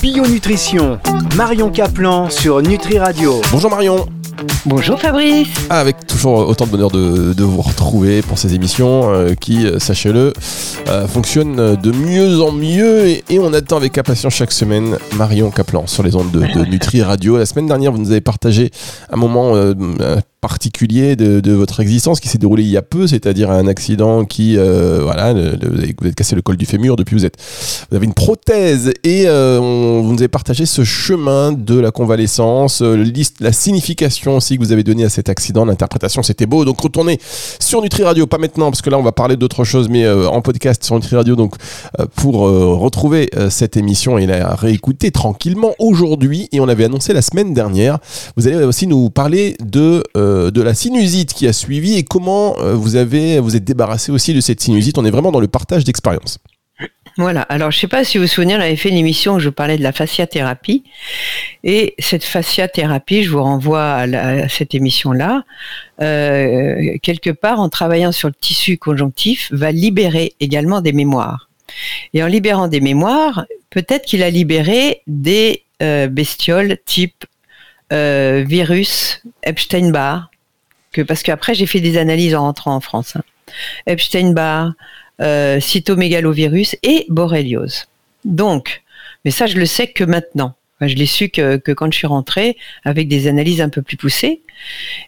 Bio 0.00 0.24
Nutrition, 0.26 1.00
Marion 1.36 1.70
Caplan 1.70 2.30
sur 2.30 2.62
Nutri 2.62 2.98
Radio. 2.98 3.40
Bonjour 3.50 3.68
Marion. 3.68 4.06
Bonjour 4.64 5.00
Fabrice. 5.00 5.48
Ah, 5.70 5.80
avec 5.80 6.06
toujours 6.06 6.48
autant 6.48 6.66
de 6.66 6.70
bonheur 6.70 6.90
de, 6.90 7.42
vous 7.42 7.60
retrouver 7.60 8.22
pour 8.22 8.38
ces 8.38 8.54
émissions 8.54 9.12
euh, 9.12 9.34
qui, 9.34 9.66
euh, 9.66 9.80
sachez-le, 9.80 10.32
euh, 10.88 11.08
fonctionnent 11.08 11.74
de 11.74 11.90
mieux 11.90 12.40
en 12.40 12.52
mieux 12.52 13.08
et, 13.08 13.38
on 13.40 13.52
attend 13.52 13.76
avec 13.76 13.98
impatience 13.98 14.34
chaque 14.34 14.52
semaine 14.52 14.98
Marion 15.16 15.50
Caplan 15.50 15.88
sur 15.88 16.04
les 16.04 16.14
ondes 16.14 16.30
de, 16.30 16.40
de 16.40 16.64
Nutri 16.64 17.02
Radio. 17.02 17.36
La 17.36 17.46
semaine 17.46 17.66
dernière, 17.66 17.90
vous 17.90 17.98
nous 17.98 18.12
avez 18.12 18.20
partagé 18.20 18.70
un 19.10 19.16
moment 19.16 19.54
particulier 20.40 21.16
de, 21.16 21.52
votre 21.52 21.80
existence 21.80 22.20
qui 22.20 22.28
s'est 22.28 22.38
déroulé 22.38 22.62
il 22.62 22.68
y 22.68 22.76
a 22.76 22.82
peu, 22.82 23.06
c'est-à-dire 23.06 23.50
un 23.50 23.66
accident 23.66 24.24
qui, 24.24 24.56
euh, 24.56 25.00
voilà, 25.02 25.32
vous 25.32 26.06
êtes 26.06 26.14
cassé 26.14 26.36
le 26.36 26.42
col 26.42 26.56
du 26.56 26.66
fémur, 26.66 26.94
depuis 26.94 27.16
vous 27.16 27.24
êtes, 27.24 27.36
vous 27.90 27.96
avez 27.96 28.06
une 28.06 28.14
prothèse 28.14 28.92
et 29.02 29.24
euh, 29.26 29.58
vous 29.60 30.12
nous 30.12 30.18
avez 30.18 30.28
partagé 30.28 30.64
ce 30.64 30.84
chemin 30.84 31.52
de 31.52 31.78
la 31.78 31.90
convalescence, 31.90 32.82
euh, 32.82 33.04
la 33.40 33.52
signification 33.52 34.36
aussi 34.36 34.56
que 34.56 34.62
vous 34.62 34.70
avez 34.70 34.84
donnée 34.84 35.04
à 35.04 35.08
cet 35.08 35.28
accident, 35.28 35.64
l'interprétation, 35.64 36.22
c'était 36.22 36.46
beau. 36.46 36.64
Donc 36.64 36.80
retournez 36.80 37.18
sur 37.58 37.82
Nutri 37.82 38.04
Radio, 38.04 38.26
pas 38.26 38.38
maintenant 38.38 38.70
parce 38.70 38.82
que 38.82 38.90
là 38.90 38.98
on 38.98 39.02
va 39.02 39.12
parler 39.12 39.36
d'autre 39.36 39.64
chose, 39.64 39.88
mais 39.88 40.08
en 40.08 40.40
podcast 40.40 40.84
sur 40.84 40.94
Nutri 40.94 41.16
Radio, 41.16 41.34
donc 41.34 41.54
pour 42.14 42.40
retrouver 42.40 43.30
cette 43.50 43.76
émission 43.76 44.18
et 44.18 44.26
la 44.26 44.54
réécouter 44.54 45.10
tranquillement 45.10 45.74
aujourd'hui. 45.78 46.48
Et 46.52 46.60
on 46.60 46.68
avait 46.68 46.84
annoncé 46.84 47.12
la 47.12 47.22
semaine 47.22 47.54
dernière, 47.54 47.98
vous 48.36 48.46
allez 48.46 48.56
aussi 48.64 48.86
nous 48.86 49.10
parler 49.10 49.56
de 49.64 50.04
euh, 50.28 50.50
de 50.50 50.62
la 50.62 50.74
sinusite 50.74 51.32
qui 51.32 51.46
a 51.46 51.52
suivi 51.52 51.96
et 51.96 52.04
comment 52.04 52.58
euh, 52.58 52.74
vous 52.74 52.96
avez 52.96 53.38
vous 53.38 53.56
êtes 53.56 53.64
débarrassé 53.64 54.12
aussi 54.12 54.34
de 54.34 54.40
cette 54.40 54.60
sinusite. 54.60 54.98
On 54.98 55.04
est 55.04 55.10
vraiment 55.10 55.32
dans 55.32 55.40
le 55.40 55.48
partage 55.48 55.84
d'expérience. 55.84 56.38
Voilà. 57.16 57.42
Alors, 57.42 57.72
je 57.72 57.78
sais 57.78 57.88
pas 57.88 58.04
si 58.04 58.18
vous 58.18 58.24
vous 58.24 58.28
souvenez, 58.28 58.54
on 58.54 58.60
avait 58.60 58.76
fait 58.76 58.90
une 58.90 58.96
émission 58.96 59.34
où 59.34 59.38
je 59.40 59.48
parlais 59.48 59.76
de 59.76 59.82
la 59.82 59.92
fasciathérapie. 59.92 60.84
Et 61.64 61.94
cette 61.98 62.22
fasciathérapie, 62.22 63.24
je 63.24 63.30
vous 63.30 63.42
renvoie 63.42 63.94
à, 63.94 64.48
cette 64.48 64.74
émission-là, 64.74 65.42
euh, 66.00 66.96
quelque 67.02 67.30
part, 67.30 67.58
en 67.58 67.68
travaillant 67.68 68.12
sur 68.12 68.28
le 68.28 68.34
tissu 68.34 68.78
conjonctif, 68.78 69.48
va 69.52 69.72
libérer 69.72 70.34
également 70.38 70.80
des 70.80 70.92
mémoires. 70.92 71.48
Et 72.14 72.22
en 72.22 72.28
libérant 72.28 72.68
des 72.68 72.80
mémoires, 72.80 73.46
peut-être 73.70 74.04
qu'il 74.04 74.22
a 74.22 74.30
libéré 74.30 75.02
des 75.08 75.64
bestioles 75.80 76.76
type 76.84 77.24
euh, 77.92 78.44
virus, 78.46 79.22
Epstein-Barr, 79.42 80.30
que 80.92 81.02
parce 81.02 81.22
qu'après 81.22 81.54
j'ai 81.54 81.66
fait 81.66 81.80
des 81.80 81.98
analyses 81.98 82.34
en 82.34 82.42
rentrant 82.42 82.74
en 82.74 82.80
France. 82.80 83.16
Hein. 83.16 83.22
Epstein-Barr, 83.86 84.72
euh, 85.20 85.60
cytomégalovirus 85.60 86.76
et 86.82 87.06
borréliose. 87.08 87.86
Donc, 88.24 88.82
mais 89.24 89.30
ça 89.30 89.46
je 89.46 89.56
le 89.56 89.66
sais 89.66 89.88
que 89.88 90.04
maintenant. 90.04 90.54
Je 90.86 90.94
l'ai 90.94 91.06
su 91.06 91.28
que, 91.28 91.56
que, 91.56 91.72
quand 91.72 91.92
je 91.92 91.98
suis 91.98 92.06
rentrée 92.06 92.56
avec 92.84 93.08
des 93.08 93.26
analyses 93.26 93.60
un 93.60 93.68
peu 93.68 93.82
plus 93.82 93.96
poussées. 93.96 94.42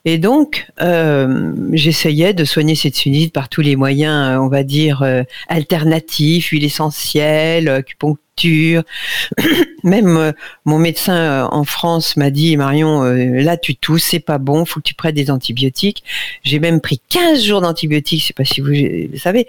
Et 0.05 0.19
donc, 0.19 0.67
euh, 0.81 1.53
j'essayais 1.73 2.35
de 2.35 2.45
soigner 2.45 2.75
cette 2.75 2.95
sinusite 2.95 3.33
par 3.33 3.49
tous 3.49 3.61
les 3.61 3.77
moyens, 3.77 4.39
on 4.41 4.49
va 4.49 4.63
dire, 4.63 5.03
euh, 5.03 5.23
alternatifs, 5.49 6.49
huile 6.49 6.65
essentielle, 6.65 7.69
acupuncture 7.69 8.31
Même 9.85 10.17
euh, 10.17 10.33
mon 10.65 10.79
médecin 10.79 11.15
euh, 11.15 11.49
en 11.51 11.65
France 11.65 12.17
m'a 12.17 12.31
dit 12.31 12.57
Marion, 12.57 13.03
euh, 13.05 13.43
là 13.43 13.57
tu 13.57 13.77
tousses, 13.77 14.05
c'est 14.05 14.21
pas 14.21 14.39
bon, 14.39 14.65
faut 14.65 14.81
que 14.81 14.85
tu 14.85 14.95
prennes 14.95 15.15
des 15.15 15.31
antibiotiques. 15.31 16.03
J'ai 16.43 16.59
même 16.59 16.81
pris 16.81 17.01
15 17.09 17.43
jours 17.43 17.61
d'antibiotiques, 17.61 18.23
je 18.23 18.27
sais 18.29 18.33
pas 18.33 18.45
si 18.45 18.61
vous 18.61 18.69
le 18.69 19.19
savez, 19.19 19.47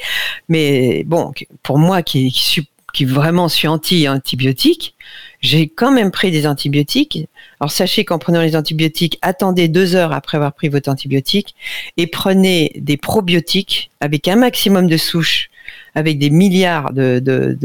mais 0.49 1.03
bon, 1.05 1.31
pour 1.63 1.77
moi 1.77 2.01
qui, 2.01 2.31
qui, 2.31 3.05
vraiment 3.05 3.47
suis 3.47 3.67
anti-antibiotiques, 3.67 4.95
j'ai 5.41 5.67
quand 5.67 5.91
même 5.91 6.11
pris 6.11 6.31
des 6.31 6.47
antibiotiques. 6.47 7.27
Alors 7.59 7.71
sachez 7.71 8.05
qu'en 8.05 8.19
prenant 8.19 8.41
les 8.41 8.55
antibiotiques, 8.55 9.17
attendez 9.21 9.67
deux 9.67 9.95
heures 9.95 10.13
après 10.13 10.37
avoir 10.37 10.53
pris 10.53 10.69
votre 10.69 10.89
antibiotique 10.89 11.55
et 11.97 12.07
prenez 12.07 12.71
des 12.75 12.97
probiotiques 12.97 13.91
avec 13.99 14.27
un 14.27 14.35
maximum 14.35 14.87
de 14.87 14.97
souches, 14.97 15.49
avec 15.95 16.19
des 16.19 16.29
milliards 16.29 16.93
de, 16.93 17.19
de, 17.19 17.57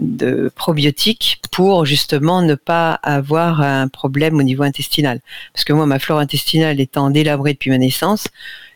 de 0.00 0.50
probiotiques 0.54 1.40
pour 1.52 1.84
justement 1.84 2.42
ne 2.42 2.54
pas 2.54 2.92
avoir 3.02 3.60
un 3.60 3.88
problème 3.88 4.38
au 4.38 4.42
niveau 4.42 4.62
intestinal. 4.62 5.20
Parce 5.52 5.64
que 5.64 5.72
moi, 5.72 5.86
ma 5.86 5.98
flore 5.98 6.18
intestinale 6.18 6.80
étant 6.80 7.10
délabrée 7.10 7.52
depuis 7.52 7.70
ma 7.70 7.78
naissance, 7.78 8.26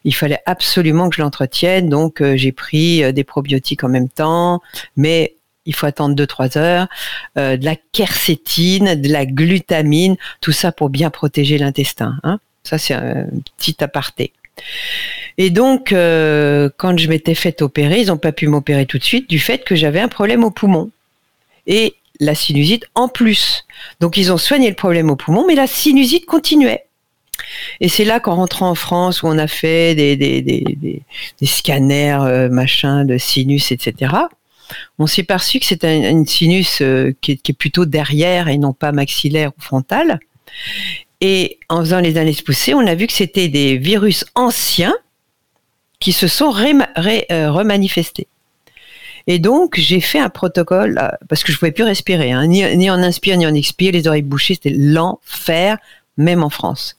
il 0.04 0.14
fallait 0.14 0.40
absolument 0.46 1.08
que 1.08 1.16
je 1.16 1.22
l'entretienne. 1.22 1.88
Donc, 1.88 2.20
euh, 2.20 2.36
j'ai 2.36 2.52
pris 2.52 3.02
euh, 3.02 3.12
des 3.12 3.24
probiotiques 3.24 3.84
en 3.84 3.88
même 3.88 4.08
temps, 4.08 4.60
mais 4.96 5.36
il 5.66 5.74
faut 5.74 5.86
attendre 5.86 6.14
2-3 6.14 6.58
heures, 6.58 6.86
euh, 7.38 7.56
de 7.56 7.64
la 7.64 7.76
quercétine, 7.92 8.94
de 8.94 9.08
la 9.08 9.26
glutamine, 9.26 10.16
tout 10.40 10.52
ça 10.52 10.72
pour 10.72 10.90
bien 10.90 11.10
protéger 11.10 11.58
l'intestin. 11.58 12.16
Hein. 12.22 12.38
Ça, 12.62 12.78
c'est 12.78 12.94
un 12.94 13.26
petit 13.58 13.82
aparté. 13.82 14.32
Et 15.36 15.50
donc, 15.50 15.88
quand 15.90 16.96
je 16.96 17.08
m'étais 17.08 17.34
fait 17.34 17.60
opérer, 17.60 18.00
ils 18.00 18.06
n'ont 18.06 18.16
pas 18.16 18.32
pu 18.32 18.46
m'opérer 18.46 18.86
tout 18.86 18.98
de 18.98 19.04
suite 19.04 19.28
du 19.28 19.40
fait 19.40 19.64
que 19.64 19.74
j'avais 19.74 20.00
un 20.00 20.08
problème 20.08 20.44
au 20.44 20.50
poumon 20.50 20.90
et 21.66 21.94
la 22.20 22.34
sinusite 22.34 22.86
en 22.94 23.08
plus. 23.08 23.64
Donc 24.00 24.16
ils 24.16 24.32
ont 24.32 24.38
soigné 24.38 24.68
le 24.68 24.74
problème 24.74 25.10
au 25.10 25.16
poumon, 25.16 25.44
mais 25.46 25.54
la 25.54 25.66
sinusite 25.66 26.26
continuait. 26.26 26.84
Et 27.80 27.88
c'est 27.88 28.04
là 28.04 28.20
qu'en 28.20 28.36
rentrant 28.36 28.70
en 28.70 28.74
France, 28.74 29.22
où 29.22 29.26
on 29.26 29.38
a 29.38 29.48
fait 29.48 29.94
des 29.94 31.02
scanners, 31.42 32.18
euh, 32.22 32.48
machin, 32.48 33.04
de 33.04 33.18
sinus, 33.18 33.72
etc., 33.72 34.12
on 34.98 35.06
s'est 35.06 35.22
perçu 35.22 35.60
que 35.60 35.66
c'était 35.66 36.10
une 36.10 36.26
sinus 36.26 36.80
euh, 36.80 37.12
qui, 37.20 37.32
est, 37.32 37.52
plutôt 37.52 37.84
derrière 37.84 38.48
et 38.48 38.58
non 38.58 38.72
pas 38.72 38.92
maxillaire 38.92 39.52
ou 39.56 39.60
frontale. 39.60 40.20
Et 41.20 41.58
en 41.68 41.80
faisant 41.80 42.00
les 42.00 42.16
analyses 42.16 42.42
poussées, 42.42 42.74
on 42.74 42.86
a 42.86 42.94
vu 42.94 43.06
que 43.06 43.12
c'était 43.12 43.48
des 43.48 43.76
virus 43.76 44.24
anciens 44.34 44.94
qui 46.00 46.12
se 46.12 46.28
sont 46.28 46.54
euh, 46.54 47.50
remanifestés. 47.50 48.28
Et 49.26 49.38
donc, 49.38 49.76
j'ai 49.78 50.00
fait 50.00 50.18
un 50.18 50.28
protocole, 50.28 50.98
euh, 51.00 51.08
parce 51.28 51.44
que 51.44 51.52
je 51.52 51.58
pouvais 51.58 51.72
plus 51.72 51.84
respirer, 51.84 52.32
hein, 52.32 52.46
ni, 52.46 52.90
en 52.90 52.98
inspire, 52.98 53.38
ni 53.38 53.46
en 53.46 53.54
expire, 53.54 53.92
les 53.92 54.06
oreilles 54.06 54.22
bouchées, 54.22 54.54
c'était 54.54 54.76
l'enfer, 54.76 55.78
même 56.18 56.44
en 56.44 56.50
France. 56.50 56.96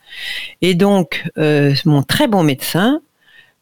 Et 0.61 0.73
donc, 0.73 1.23
mon 1.37 2.03
très 2.03 2.27
bon 2.27 2.43
médecin 2.43 2.99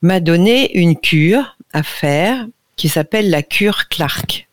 m'a 0.01 0.19
donné 0.19 0.77
une 0.77 0.97
cure 0.97 1.57
à 1.73 1.83
faire 1.83 2.47
qui 2.83 2.89
s'appelle 2.89 3.29
la 3.29 3.43
cure 3.43 3.87
Clark. 3.87 4.49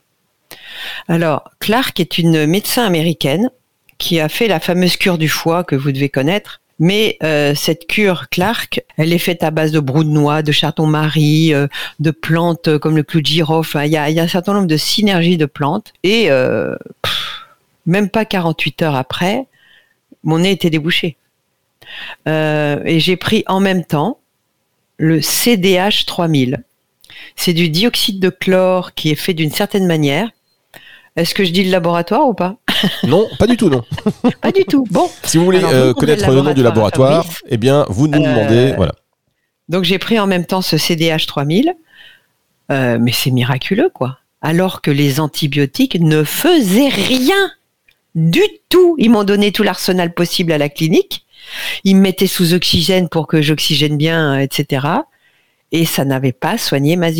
Alors, 1.08 1.50
Clark 1.58 1.98
est 1.98 2.16
une 2.16 2.46
médecin 2.46 2.86
américaine 2.86 3.50
qui 3.98 4.20
a 4.20 4.28
fait 4.28 4.46
la 4.46 4.60
fameuse 4.60 4.96
cure 4.96 5.18
du 5.18 5.28
foie 5.28 5.64
que 5.64 5.74
vous 5.74 5.90
devez 5.90 6.10
connaître, 6.10 6.60
mais 6.78 7.18
euh, 7.24 7.56
cette 7.56 7.88
cure 7.88 8.28
Clark, 8.28 8.84
elle 8.96 9.12
est 9.12 9.18
faite 9.18 9.42
à 9.42 9.50
base 9.50 9.72
de 9.72 9.80
brou 9.80 10.04
de 10.04 10.10
noix, 10.10 10.42
de 10.42 10.52
chaton-marie, 10.52 11.52
euh, 11.52 11.66
de 11.98 12.12
plantes 12.12 12.68
euh, 12.68 12.78
comme 12.78 12.94
le 12.94 13.02
clou 13.02 13.20
de 13.20 13.26
girofle. 13.26 13.80
Il 13.84 13.90
y, 13.90 13.96
a, 13.96 14.04
un 14.04 14.28
certain 14.28 14.54
nombre 14.54 14.68
de 14.68 14.76
synergies 14.76 15.36
de 15.36 15.46
plantes. 15.46 15.92
Et 16.04 16.30
même 17.84 18.10
pas 18.10 18.24
48 18.24 18.82
heures 18.82 18.94
après, 18.94 19.48
mon 20.22 20.38
nez 20.38 20.52
était 20.52 20.70
débouché. 20.70 21.16
et 22.28 23.00
j'ai 23.00 23.16
pris 23.16 23.42
en 23.48 23.58
même 23.58 23.84
temps 23.84 24.20
le 24.98 25.20
CDH 25.20 26.06
3000. 26.06 26.62
C'est 27.36 27.52
du 27.52 27.68
dioxyde 27.68 28.20
de 28.20 28.30
chlore 28.30 28.94
qui 28.94 29.10
est 29.10 29.16
fait 29.16 29.34
d'une 29.34 29.50
certaine 29.50 29.86
manière 29.86 30.30
est-ce 31.16 31.34
que 31.34 31.44
je 31.44 31.50
dis 31.50 31.64
le 31.64 31.70
laboratoire 31.70 32.26
ou 32.28 32.34
pas? 32.34 32.56
Non, 33.06 33.28
pas 33.38 33.46
du 33.46 33.56
tout, 33.56 33.68
non. 33.68 33.84
pas 34.40 34.52
du 34.52 34.64
tout. 34.64 34.86
Bon. 34.90 35.10
Si 35.24 35.36
vous 35.36 35.44
voulez 35.44 35.62
euh, 35.62 35.92
connaître 35.92 36.30
le, 36.30 36.40
nom 36.40 36.54
du 36.54 36.62
laboratoire, 36.62 37.26
eh 37.48 37.58
bien, 37.58 37.84
vous 37.88 38.06
nous 38.06 38.18
demandez. 38.18 38.70
Euh, 38.70 38.74
voilà. 38.76 38.94
Donc, 39.68 39.84
j'ai 39.84 39.98
pris 39.98 40.18
en 40.18 40.26
même 40.26 40.46
temps 40.46 40.62
ce 40.62 40.78
CDH 40.78 41.26
3000, 41.26 41.74
euh, 42.70 42.98
mais 42.98 43.12
c'est 43.12 43.30
miraculeux, 43.30 43.90
quoi. 43.92 44.18
Alors 44.40 44.80
que 44.80 44.90
les 44.90 45.20
antibiotiques 45.20 46.00
ne 46.00 46.24
faisaient 46.24 46.88
rien 46.88 47.50
du 48.14 48.42
tout. 48.70 48.94
Ils 48.98 49.10
m'ont 49.10 49.24
donné 49.24 49.52
tout 49.52 49.62
l'arsenal 49.62 50.14
possible 50.14 50.52
à 50.52 50.58
la 50.58 50.70
clinique. 50.70 51.26
Ils 51.84 51.96
me 51.96 52.00
mettaient 52.00 52.26
sous 52.26 52.54
oxygène 52.54 53.10
pour 53.10 53.26
que 53.26 53.42
j'oxygène 53.42 53.98
bien, 53.98 54.38
etc. 54.38 54.86
Et 55.72 55.84
ça 55.84 56.04
n'avait 56.04 56.32
pas 56.32 56.58
soigné 56.58 56.96
ma 56.96 57.10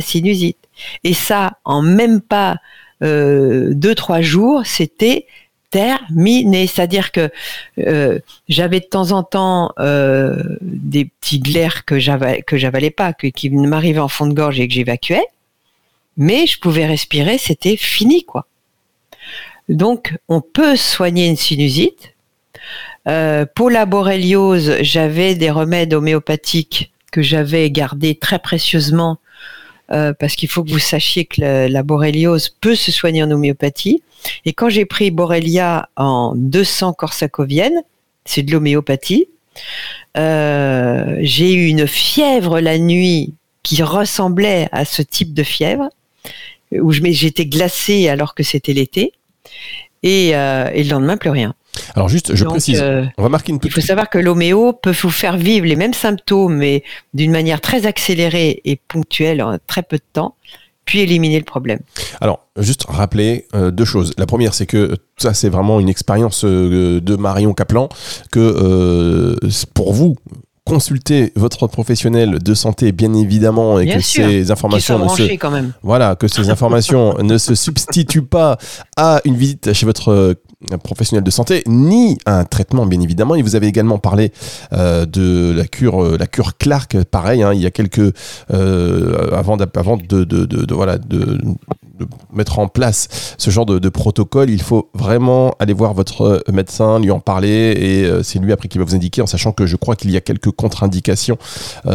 sinusite. 0.00 0.56
Et 1.04 1.14
ça, 1.14 1.58
en 1.64 1.82
même 1.82 2.20
pas 2.20 2.56
euh, 3.02 3.72
deux 3.74 3.94
trois 3.94 4.20
jours, 4.20 4.62
c'était 4.64 5.26
terminé. 5.70 6.66
C'est-à-dire 6.66 7.12
que 7.12 7.30
euh, 7.78 8.18
j'avais 8.48 8.80
de 8.80 8.84
temps 8.84 9.12
en 9.12 9.22
temps 9.22 9.72
euh, 9.78 10.42
des 10.60 11.06
petits 11.06 11.40
glaires 11.40 11.84
que 11.84 11.98
j'avalais, 11.98 12.42
que 12.42 12.56
j'avalais 12.56 12.90
pas, 12.90 13.12
que, 13.12 13.26
qui 13.26 13.50
m'arrivaient 13.50 13.98
en 13.98 14.08
fond 14.08 14.26
de 14.26 14.34
gorge 14.34 14.60
et 14.60 14.68
que 14.68 14.74
j'évacuais, 14.74 15.26
mais 16.16 16.46
je 16.46 16.58
pouvais 16.60 16.86
respirer, 16.86 17.38
c'était 17.38 17.76
fini 17.76 18.24
quoi. 18.24 18.46
Donc 19.68 20.14
on 20.28 20.40
peut 20.40 20.76
soigner 20.76 21.26
une 21.26 21.36
sinusite. 21.36 22.14
pour 23.54 23.70
la 23.70 23.86
borréliose, 23.86 24.76
j'avais 24.82 25.34
des 25.34 25.50
remèdes 25.50 25.94
homéopathiques 25.94 26.91
que 27.12 27.22
j'avais 27.22 27.70
gardés 27.70 28.16
très 28.16 28.40
précieusement 28.40 29.18
euh, 29.92 30.14
parce 30.18 30.34
qu'il 30.34 30.48
faut 30.48 30.64
que 30.64 30.70
vous 30.70 30.78
sachiez 30.78 31.26
que 31.26 31.68
la, 31.68 31.82
borréliose 31.82 32.48
peut 32.48 32.74
se 32.74 32.90
soigner 32.90 33.22
en 33.22 33.30
homéopathie. 33.30 34.02
Et 34.44 34.52
quand 34.52 34.70
j'ai 34.70 34.86
pris 34.86 35.10
Borrelia 35.10 35.88
en 35.96 36.32
200 36.34 36.94
corsacovienne, 36.94 37.82
c'est 38.24 38.42
de 38.42 38.52
l'homéopathie, 38.52 39.28
euh, 40.16 41.18
j'ai 41.20 41.52
eu 41.52 41.66
une 41.66 41.86
fièvre 41.86 42.60
la 42.60 42.78
nuit 42.78 43.34
qui 43.62 43.82
ressemblait 43.82 44.68
à 44.72 44.84
ce 44.84 45.02
type 45.02 45.34
de 45.34 45.42
fièvre, 45.42 45.88
où 46.72 46.90
j'étais 46.92 47.46
glacée 47.46 48.08
alors 48.08 48.34
que 48.34 48.42
c'était 48.42 48.72
l'été, 48.72 49.12
et, 50.02 50.34
euh, 50.34 50.70
et 50.72 50.84
le 50.84 50.90
lendemain, 50.90 51.16
plus 51.16 51.30
rien. 51.30 51.54
Alors 51.94 52.08
juste, 52.08 52.34
je 52.34 52.44
Donc, 52.44 52.54
précise, 52.54 52.80
euh, 52.82 53.04
on 53.18 53.22
va 53.22 53.28
marquer 53.28 53.52
une 53.52 53.58
il 53.62 53.70
faut 53.70 53.80
savoir 53.80 54.10
que 54.10 54.18
l'homéo 54.18 54.72
peut 54.72 54.94
vous 55.02 55.10
faire 55.10 55.36
vivre 55.36 55.66
les 55.66 55.76
mêmes 55.76 55.94
symptômes, 55.94 56.56
mais 56.56 56.82
d'une 57.14 57.32
manière 57.32 57.60
très 57.60 57.86
accélérée 57.86 58.60
et 58.64 58.76
ponctuelle 58.76 59.42
en 59.42 59.58
très 59.66 59.82
peu 59.82 59.96
de 59.96 60.04
temps, 60.12 60.34
puis 60.84 61.00
éliminer 61.00 61.38
le 61.38 61.44
problème. 61.44 61.80
Alors, 62.20 62.46
juste 62.58 62.84
rappeler 62.88 63.46
euh, 63.54 63.70
deux 63.70 63.84
choses. 63.84 64.12
La 64.18 64.26
première, 64.26 64.54
c'est 64.54 64.66
que 64.66 64.96
ça, 65.16 65.34
c'est 65.34 65.48
vraiment 65.48 65.80
une 65.80 65.88
expérience 65.88 66.44
euh, 66.44 67.00
de 67.00 67.16
Marion 67.16 67.54
Kaplan, 67.54 67.88
que 68.30 68.40
euh, 68.40 69.36
pour 69.74 69.92
vous, 69.92 70.16
consultez 70.64 71.32
votre 71.34 71.66
professionnel 71.66 72.38
de 72.38 72.54
santé, 72.54 72.92
bien 72.92 73.14
évidemment, 73.14 73.78
et 73.78 73.84
Bien 73.84 73.96
que 73.96 74.02
sûr, 74.02 74.26
ces 74.26 74.50
informations 74.50 74.98
ne 74.98 75.02
se... 75.02 75.06
branchés 75.06 75.38
quand 75.38 75.50
même. 75.50 75.72
Voilà, 75.82 76.16
que 76.16 76.28
ces 76.28 76.50
informations 76.54 77.16
ne 77.22 77.38
se 77.38 77.54
substituent 77.54 78.22
pas 78.22 78.58
à 78.96 79.20
une 79.24 79.36
visite 79.36 79.72
chez 79.72 79.86
votre 79.86 80.10
euh, 80.10 80.34
professionnel 80.82 81.24
de 81.24 81.30
santé, 81.30 81.62
ni 81.66 82.18
un 82.26 82.44
traitement, 82.44 82.86
bien 82.86 83.00
évidemment. 83.00 83.34
Et 83.34 83.42
vous 83.42 83.56
avez 83.56 83.66
également 83.66 83.98
parlé 83.98 84.32
euh, 84.72 85.06
de 85.06 85.52
la 85.56 85.64
cure, 85.66 86.02
euh, 86.02 86.16
la 86.18 86.26
cure 86.26 86.56
Clark, 86.56 87.02
pareil. 87.04 87.42
hein, 87.42 87.52
il 87.54 87.60
y 87.60 87.66
a 87.66 87.70
quelques 87.70 88.14
euh, 88.52 89.36
avant, 89.36 89.56
avant 89.56 89.96
de, 89.96 90.24
de, 90.24 90.44
de- 90.44 90.44
de- 90.66 90.74
voilà 90.74 90.98
de, 90.98 91.38
mettre 92.32 92.58
en 92.58 92.66
place 92.68 93.34
ce 93.38 93.50
genre 93.50 93.66
de, 93.66 93.88
protocole, 93.88 94.50
il 94.50 94.62
faut 94.62 94.88
vraiment 94.94 95.54
aller 95.60 95.72
voir 95.74 95.92
votre 95.94 96.42
médecin, 96.50 96.98
lui 96.98 97.10
en 97.10 97.20
parler, 97.20 97.74
et 97.78 98.22
c'est 98.24 98.38
lui 98.38 98.52
après 98.52 98.68
qui 98.68 98.78
va 98.78 98.84
vous 98.84 98.94
indiquer, 98.94 99.22
en 99.22 99.26
sachant 99.26 99.52
que 99.52 99.66
je 99.66 99.76
crois 99.76 99.94
qu'il 99.94 100.10
y 100.10 100.16
a 100.16 100.20
quelques 100.20 100.50
contre-indications 100.50 101.36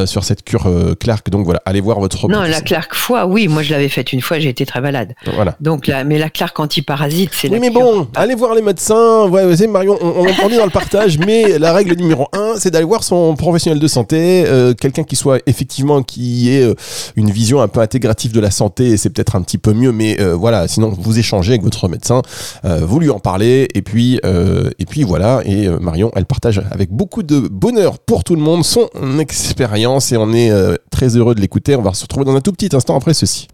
sur 0.06 0.24
cette 0.24 0.44
cure 0.44 0.70
Clark. 1.00 1.30
Donc 1.30 1.44
voilà, 1.46 1.62
allez 1.66 1.82
voir 1.82 2.00
votre 2.00 2.28
Non, 2.30 2.42
la. 2.44 2.62
Clark 2.62 2.94
fois, 2.96 3.26
oui, 3.26 3.48
moi 3.48 3.64
je 3.64 3.72
l'avais 3.72 3.90
faite 3.90 4.14
une 4.14 4.22
fois, 4.22 4.40
j'ai 4.40 4.50
été 4.50 4.66
très 4.66 4.80
malade. 4.82 5.14
Voilà. 5.36 5.56
Donc 5.60 5.88
là, 5.88 6.04
mais 6.04 6.20
la 6.20 6.30
Clark 6.30 6.58
antiparasite, 6.60 7.32
c'est 7.34 7.48
Oui, 7.50 7.56
la 7.56 7.60
mais 7.60 7.70
cure. 7.72 7.82
bon, 7.82 8.08
allez 8.16 8.36
voir 8.36 8.54
les 8.58 8.64
médecins. 8.64 9.28
Ouais, 9.28 9.56
c'est 9.56 9.68
Marion, 9.68 9.98
on, 10.02 10.08
on, 10.08 10.26
on 10.44 10.50
est 10.50 10.58
dans 10.58 10.66
le 10.66 10.72
partage, 10.72 11.18
mais 11.20 11.58
la 11.58 11.74
règle 11.74 11.96
numéro 11.96 12.28
un, 12.34 12.56
c'est 12.58 12.72
d'aller 12.72 12.86
voir 12.86 13.04
son 13.04 13.36
professionnel 13.36 13.80
de 13.80 13.88
santé, 13.88 14.44
euh, 14.48 14.74
quelqu'un 14.74 15.04
qui 15.04 15.16
soit 15.16 15.40
effectivement 15.46 16.04
qui 16.04 16.50
ait 16.50 16.64
euh, 16.64 16.74
une 17.16 17.30
vision 17.30 17.62
un 17.62 17.68
peu 17.68 17.80
intégrative 17.80 18.32
de 18.34 18.40
la 18.40 18.52
santé. 18.52 18.98
C'est 18.98 19.10
peut-être 19.10 19.36
un 19.36 19.42
petit 19.42 19.58
peu 19.58 19.74
mieux, 19.74 19.92
mais 19.92 20.20
euh, 20.20 20.36
voilà. 20.36 20.68
Sinon, 20.68 20.94
vous 20.98 21.20
échangez 21.20 21.54
avec 21.54 21.64
votre 21.64 21.88
médecin, 21.88 22.22
vous 22.64 23.00
lui 23.00 23.10
en 23.10 23.20
parlez, 23.20 23.68
et 23.74 23.82
puis 23.82 24.20
et 24.24 24.86
puis 24.86 25.04
voilà. 25.04 25.42
Et 25.46 25.68
Marion, 25.80 26.12
elle 26.16 26.26
partage 26.26 26.62
avec 26.72 26.92
beaucoup 26.92 27.24
de 27.24 27.40
bonheur 27.40 28.00
pour 28.00 28.24
tout 28.24 28.36
le 28.36 28.42
monde 28.42 28.64
son 28.64 28.90
expérience, 29.20 30.12
et 30.12 30.18
on 30.18 30.34
est 30.34 30.52
très 30.90 31.16
heureux 31.16 31.36
de 31.36 31.42
l'écouter. 31.42 31.76
On 31.76 31.82
va 31.82 31.94
se 31.94 32.04
retrouver 32.04 32.26
dans 32.26 32.36
un 32.36 32.42
tout 32.42 32.52
petit 32.52 32.76
instant 32.76 32.98
après 32.98 33.14
ceci. 33.14 33.48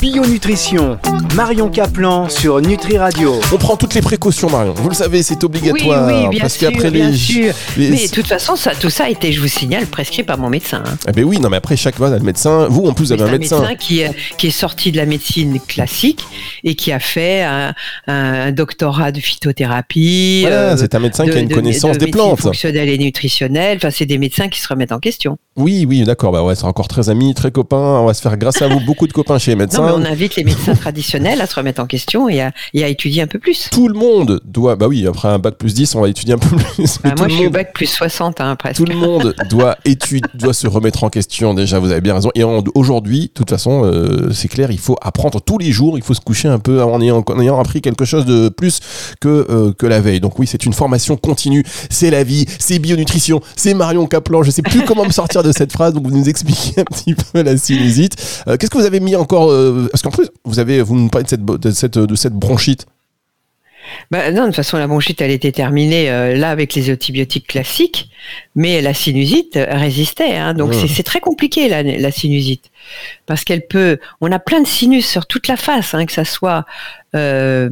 Bio 0.00 0.24
Nutrition, 0.24 0.98
Marion 1.34 1.68
Caplan 1.68 2.28
sur 2.30 2.58
Nutri 2.62 2.96
Radio. 2.96 3.38
On 3.52 3.58
prend 3.58 3.76
toutes 3.76 3.92
les 3.94 4.00
précautions, 4.00 4.48
Marion. 4.48 4.72
Vous 4.74 4.88
le 4.88 4.94
savez, 4.94 5.22
c'est 5.22 5.44
obligatoire. 5.44 6.06
oui, 6.08 6.28
bien 6.30 6.40
parce 6.40 6.54
sûr, 6.56 6.70
qu'après 6.70 6.90
bien 6.90 7.10
les, 7.10 7.16
sûr. 7.16 7.52
les- 7.76 7.90
Mais 7.90 8.06
de 8.06 8.10
toute 8.10 8.26
façon, 8.26 8.56
ça, 8.56 8.72
tout 8.74 8.88
ça 8.88 9.04
a 9.04 9.08
été, 9.10 9.30
je 9.30 9.40
vous 9.42 9.46
signale, 9.48 9.84
prescrit 9.86 10.22
par 10.22 10.38
mon 10.38 10.48
médecin. 10.48 10.82
hein. 10.86 10.96
Eh 11.06 11.12
ben 11.12 11.24
oui, 11.24 11.38
non, 11.38 11.50
mais 11.50 11.58
après 11.58 11.76
chaque 11.76 11.96
fois, 11.96 12.08
le 12.08 12.18
médecin. 12.20 12.66
Vous, 12.70 12.86
en 12.86 12.94
plus, 12.94 13.06
vous 13.06 13.12
avez 13.12 13.22
C'est 13.24 13.28
un 13.54 13.60
médecin. 13.60 13.74
qui, 13.78 14.00
est- 14.00 14.14
qui 14.38 14.46
est 14.46 14.50
sorti 14.50 14.90
de 14.90 14.96
la 14.96 15.04
médecine 15.04 15.60
classique 15.60 16.24
et 16.64 16.74
qui 16.76 16.92
a 16.92 16.98
fait 16.98 17.42
un, 17.42 17.74
un 18.06 18.52
doctorat 18.52 19.12
de 19.12 19.20
phytothérapie. 19.20 20.40
Voilà, 20.42 20.72
euh, 20.72 20.76
c'est 20.78 20.94
un 20.94 21.00
médecin 21.00 21.24
de- 21.26 21.30
qui 21.32 21.36
a 21.36 21.40
une 21.42 21.48
de- 21.48 21.54
connaissance 21.54 21.98
de 21.98 22.06
des 22.06 22.10
plantes. 22.10 22.40
fonctionnelle 22.40 22.88
et 22.88 22.96
nutritionnelle. 22.96 23.76
Enfin, 23.76 23.90
c'est 23.90 24.06
des 24.06 24.18
médecins 24.18 24.48
qui 24.48 24.60
se 24.60 24.68
remettent 24.68 24.92
en 24.92 24.98
question. 24.98 25.36
Oui, 25.60 25.84
oui, 25.88 26.04
d'accord. 26.04 26.32
Bah 26.32 26.42
ouais, 26.42 26.54
c'est 26.54 26.64
encore 26.64 26.88
très 26.88 27.08
amis, 27.10 27.34
très 27.34 27.50
copains. 27.50 27.76
On 27.76 28.06
va 28.06 28.14
se 28.14 28.22
faire, 28.22 28.36
grâce 28.36 28.62
à 28.62 28.68
vous, 28.68 28.80
beaucoup 28.80 29.06
de 29.06 29.12
copains 29.12 29.38
chez 29.38 29.50
les 29.52 29.56
Non, 29.56 29.60
médecins. 29.60 29.82
mais 29.84 29.92
on 29.92 30.04
invite 30.10 30.36
les 30.36 30.44
médecins 30.44 30.74
traditionnels 30.74 31.40
à 31.40 31.46
se 31.46 31.54
remettre 31.54 31.80
en 31.82 31.86
question 31.86 32.28
et 32.28 32.40
à, 32.40 32.52
et 32.74 32.82
à 32.84 32.88
étudier 32.88 33.22
un 33.22 33.26
peu 33.26 33.38
plus. 33.38 33.68
Tout 33.70 33.88
le 33.88 33.94
monde 33.94 34.40
doit. 34.44 34.76
Bah 34.76 34.88
oui, 34.88 35.06
après 35.06 35.28
un 35.28 35.38
bac 35.38 35.56
plus 35.56 35.74
10, 35.74 35.94
on 35.94 36.00
va 36.00 36.08
étudier 36.08 36.34
un 36.34 36.38
peu 36.38 36.56
plus. 36.56 36.98
Bah, 37.04 37.14
moi, 37.18 37.28
je 37.28 37.34
suis 37.34 37.48
bac 37.48 37.72
plus 37.74 37.86
60, 37.86 38.40
hein, 38.40 38.56
presque. 38.56 38.76
Tout 38.76 38.84
le 38.86 38.96
monde 38.96 39.34
doit 39.50 39.76
étudier, 39.84 40.22
doit 40.34 40.54
se 40.54 40.66
remettre 40.66 41.04
en 41.04 41.10
question. 41.10 41.54
Déjà, 41.54 41.78
vous 41.78 41.90
avez 41.90 42.00
bien 42.00 42.14
raison. 42.14 42.30
Et 42.34 42.42
aujourd'hui, 42.74 43.22
de 43.22 43.32
toute 43.34 43.50
façon, 43.50 43.82
euh, 43.84 44.30
c'est 44.32 44.48
clair, 44.48 44.70
il 44.70 44.78
faut 44.78 44.96
apprendre 45.02 45.40
tous 45.40 45.58
les 45.58 45.72
jours. 45.72 45.98
Il 45.98 46.02
faut 46.04 46.14
se 46.14 46.20
coucher 46.20 46.48
un 46.48 46.58
peu 46.58 46.82
en 46.82 47.00
ayant, 47.00 47.22
en 47.26 47.40
ayant 47.40 47.60
appris 47.60 47.80
quelque 47.82 48.04
chose 48.04 48.24
de 48.24 48.48
plus 48.48 48.80
que 49.20 49.28
euh, 49.50 49.72
que 49.72 49.86
la 49.86 50.00
veille. 50.00 50.20
Donc 50.20 50.38
oui, 50.38 50.46
c'est 50.46 50.64
une 50.64 50.72
formation 50.72 51.16
continue. 51.16 51.64
C'est 51.90 52.10
la 52.10 52.24
vie, 52.24 52.46
c'est 52.58 52.78
bionutrition, 52.78 53.40
c'est 53.56 53.74
Marion 53.74 54.06
Kaplan. 54.06 54.42
Je 54.42 54.50
sais 54.50 54.62
plus 54.62 54.82
comment 54.84 55.04
me 55.04 55.10
sortir 55.12 55.42
de 55.42 55.49
cette 55.52 55.72
phrase. 55.72 55.94
Donc 55.94 56.06
vous 56.06 56.16
nous 56.16 56.28
expliquez 56.28 56.80
un 56.80 56.84
petit 56.84 57.14
peu 57.14 57.42
la 57.42 57.56
sinusite. 57.56 58.44
Euh, 58.48 58.56
Qu'est-ce 58.56 58.70
que 58.70 58.78
vous 58.78 58.86
avez 58.86 59.00
mis 59.00 59.16
encore 59.16 59.50
euh, 59.50 59.88
Parce 59.90 60.02
qu'en 60.02 60.10
plus, 60.10 60.28
vous 60.44 60.58
avez, 60.58 60.82
vous 60.82 60.96
nous 60.96 61.08
parlez 61.08 61.24
de 61.24 61.70
cette 61.70 61.98
de 61.98 62.14
cette 62.14 62.34
bronchite. 62.34 62.86
Bah, 64.10 64.30
non, 64.32 64.42
de 64.42 64.46
toute 64.46 64.56
façon, 64.56 64.76
la 64.78 64.86
bronchite, 64.86 65.20
elle 65.20 65.30
était 65.30 65.52
terminée 65.52 66.10
euh, 66.10 66.36
là 66.36 66.50
avec 66.50 66.74
les 66.74 66.90
antibiotiques 66.92 67.46
classiques, 67.46 68.08
mais 68.54 68.80
la 68.82 68.94
sinusite 68.94 69.56
euh, 69.56 69.66
résistait. 69.70 70.36
Hein, 70.36 70.54
donc 70.54 70.70
Mmh. 70.70 70.74
c'est- 70.80 70.88
c'est 70.88 71.02
très 71.02 71.20
compliqué 71.20 71.68
la, 71.68 71.82
la 71.82 72.10
sinusite, 72.10 72.70
parce 73.26 73.44
qu'elle 73.44 73.66
peut. 73.66 73.98
On 74.20 74.30
a 74.32 74.38
plein 74.38 74.60
de 74.60 74.66
sinus 74.66 75.06
sur 75.06 75.26
toute 75.26 75.48
la 75.48 75.56
face, 75.56 75.94
hein, 75.94 76.06
que 76.06 76.12
ça 76.12 76.24
soit 76.24 76.66
euh, 77.16 77.70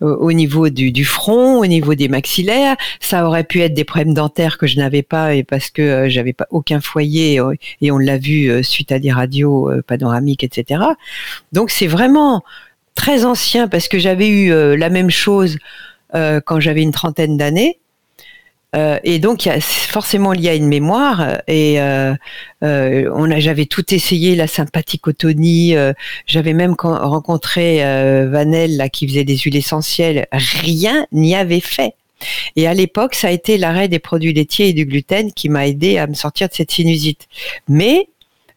au, 0.00 0.06
au 0.08 0.32
niveau 0.32 0.70
du, 0.70 0.92
du 0.92 1.04
front, 1.04 1.58
au 1.58 1.66
niveau 1.66 1.94
des 1.94 2.08
maxillaires. 2.08 2.76
Ça 3.00 3.26
aurait 3.26 3.44
pu 3.44 3.60
être 3.60 3.74
des 3.74 3.84
problèmes 3.84 4.14
dentaires 4.14 4.56
que 4.58 4.66
je 4.66 4.76
n'avais 4.78 5.02
pas 5.02 5.34
et 5.34 5.44
parce 5.44 5.68
que 5.70 5.82
euh, 5.82 6.08
j'avais 6.08 6.32
pas 6.32 6.46
aucun 6.50 6.80
foyer 6.80 7.40
et 7.82 7.90
on 7.90 7.98
l'a 7.98 8.16
vu 8.16 8.64
suite 8.64 8.90
à 8.92 8.98
des 8.98 9.12
radios 9.12 9.70
panoramiques, 9.86 10.42
etc. 10.44 10.82
Donc 11.52 11.70
c'est 11.70 11.86
vraiment 11.86 12.42
très 12.98 13.24
ancien 13.24 13.68
parce 13.68 13.86
que 13.86 13.98
j'avais 14.00 14.28
eu 14.28 14.52
euh, 14.52 14.76
la 14.76 14.90
même 14.90 15.08
chose 15.08 15.56
euh, 16.16 16.40
quand 16.44 16.58
j'avais 16.58 16.82
une 16.82 16.90
trentaine 16.90 17.36
d'années. 17.36 17.78
Euh, 18.76 18.98
et 19.04 19.18
donc, 19.20 19.46
il 19.46 19.48
y 19.48 19.52
a- 19.52 19.60
forcément 19.60 20.32
lié 20.32 20.48
à 20.50 20.54
une 20.56 20.66
mémoire. 20.66 21.38
Et 21.46 21.78
on 21.80 23.30
a, 23.30 23.38
j'avais 23.40 23.66
tout 23.66 23.94
essayé, 23.94 24.34
la 24.34 24.48
sympathicotonie. 24.48 25.74
j'avais 26.26 26.52
même 26.52 26.74
con- 26.76 26.98
rencontré 26.98 27.78
Vanel, 28.26 28.76
là, 28.76 28.88
qui 28.88 29.08
faisait 29.08 29.24
des 29.24 29.38
huiles 29.38 29.56
essentielles. 29.56 30.26
Rien 30.32 31.06
n'y 31.12 31.34
avait 31.34 31.60
fait. 31.60 31.94
Et 32.56 32.66
à 32.66 32.74
l'époque, 32.74 33.14
ça 33.14 33.28
a 33.28 33.30
été 33.30 33.58
l'arrêt 33.58 33.88
des 33.88 34.00
produits 34.00 34.34
laitiers 34.34 34.68
et 34.68 34.72
du 34.72 34.84
gluten 34.86 35.32
qui 35.32 35.48
m'a 35.48 35.66
aidé 35.68 35.98
à 35.98 36.06
me 36.08 36.14
sortir 36.14 36.48
de 36.48 36.54
cette 36.54 36.72
sinusite. 36.72 37.28
Mais 37.68 38.08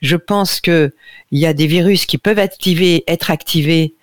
je 0.02 0.16
pense 0.18 0.60
que 0.60 0.92
il 1.32 1.40
y 1.40 1.46
a 1.46 1.54
des 1.54 1.68
virus 1.68 2.06
qui 2.06 2.18
peuvent 2.18 2.40
être 2.40 3.32
activés 3.32 3.94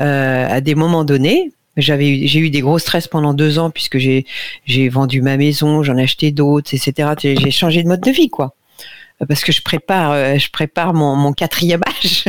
à 0.00 0.60
des 0.60 0.74
moments 0.74 1.04
donnés. 1.04 1.52
J'avais 1.76 2.26
j'ai 2.26 2.40
eu 2.40 2.50
des 2.50 2.60
gros 2.60 2.78
stress 2.78 3.06
pendant 3.06 3.32
deux 3.32 3.58
ans 3.58 3.70
puisque 3.70 3.98
j'ai 3.98 4.26
j'ai 4.64 4.88
vendu 4.88 5.22
ma 5.22 5.36
maison, 5.36 5.82
j'en 5.82 5.96
ai 5.96 6.02
acheté 6.02 6.30
d'autres, 6.32 6.74
etc. 6.74 7.10
J'ai 7.22 7.50
changé 7.50 7.82
de 7.82 7.88
mode 7.88 8.00
de 8.00 8.10
vie, 8.10 8.28
quoi. 8.28 8.54
Parce 9.28 9.44
que 9.44 9.52
je 9.52 9.62
prépare, 9.62 10.12
euh, 10.12 10.38
je 10.38 10.50
prépare 10.50 10.94
mon, 10.94 11.14
mon 11.14 11.32
quatrième 11.32 11.82
âge. 11.86 12.24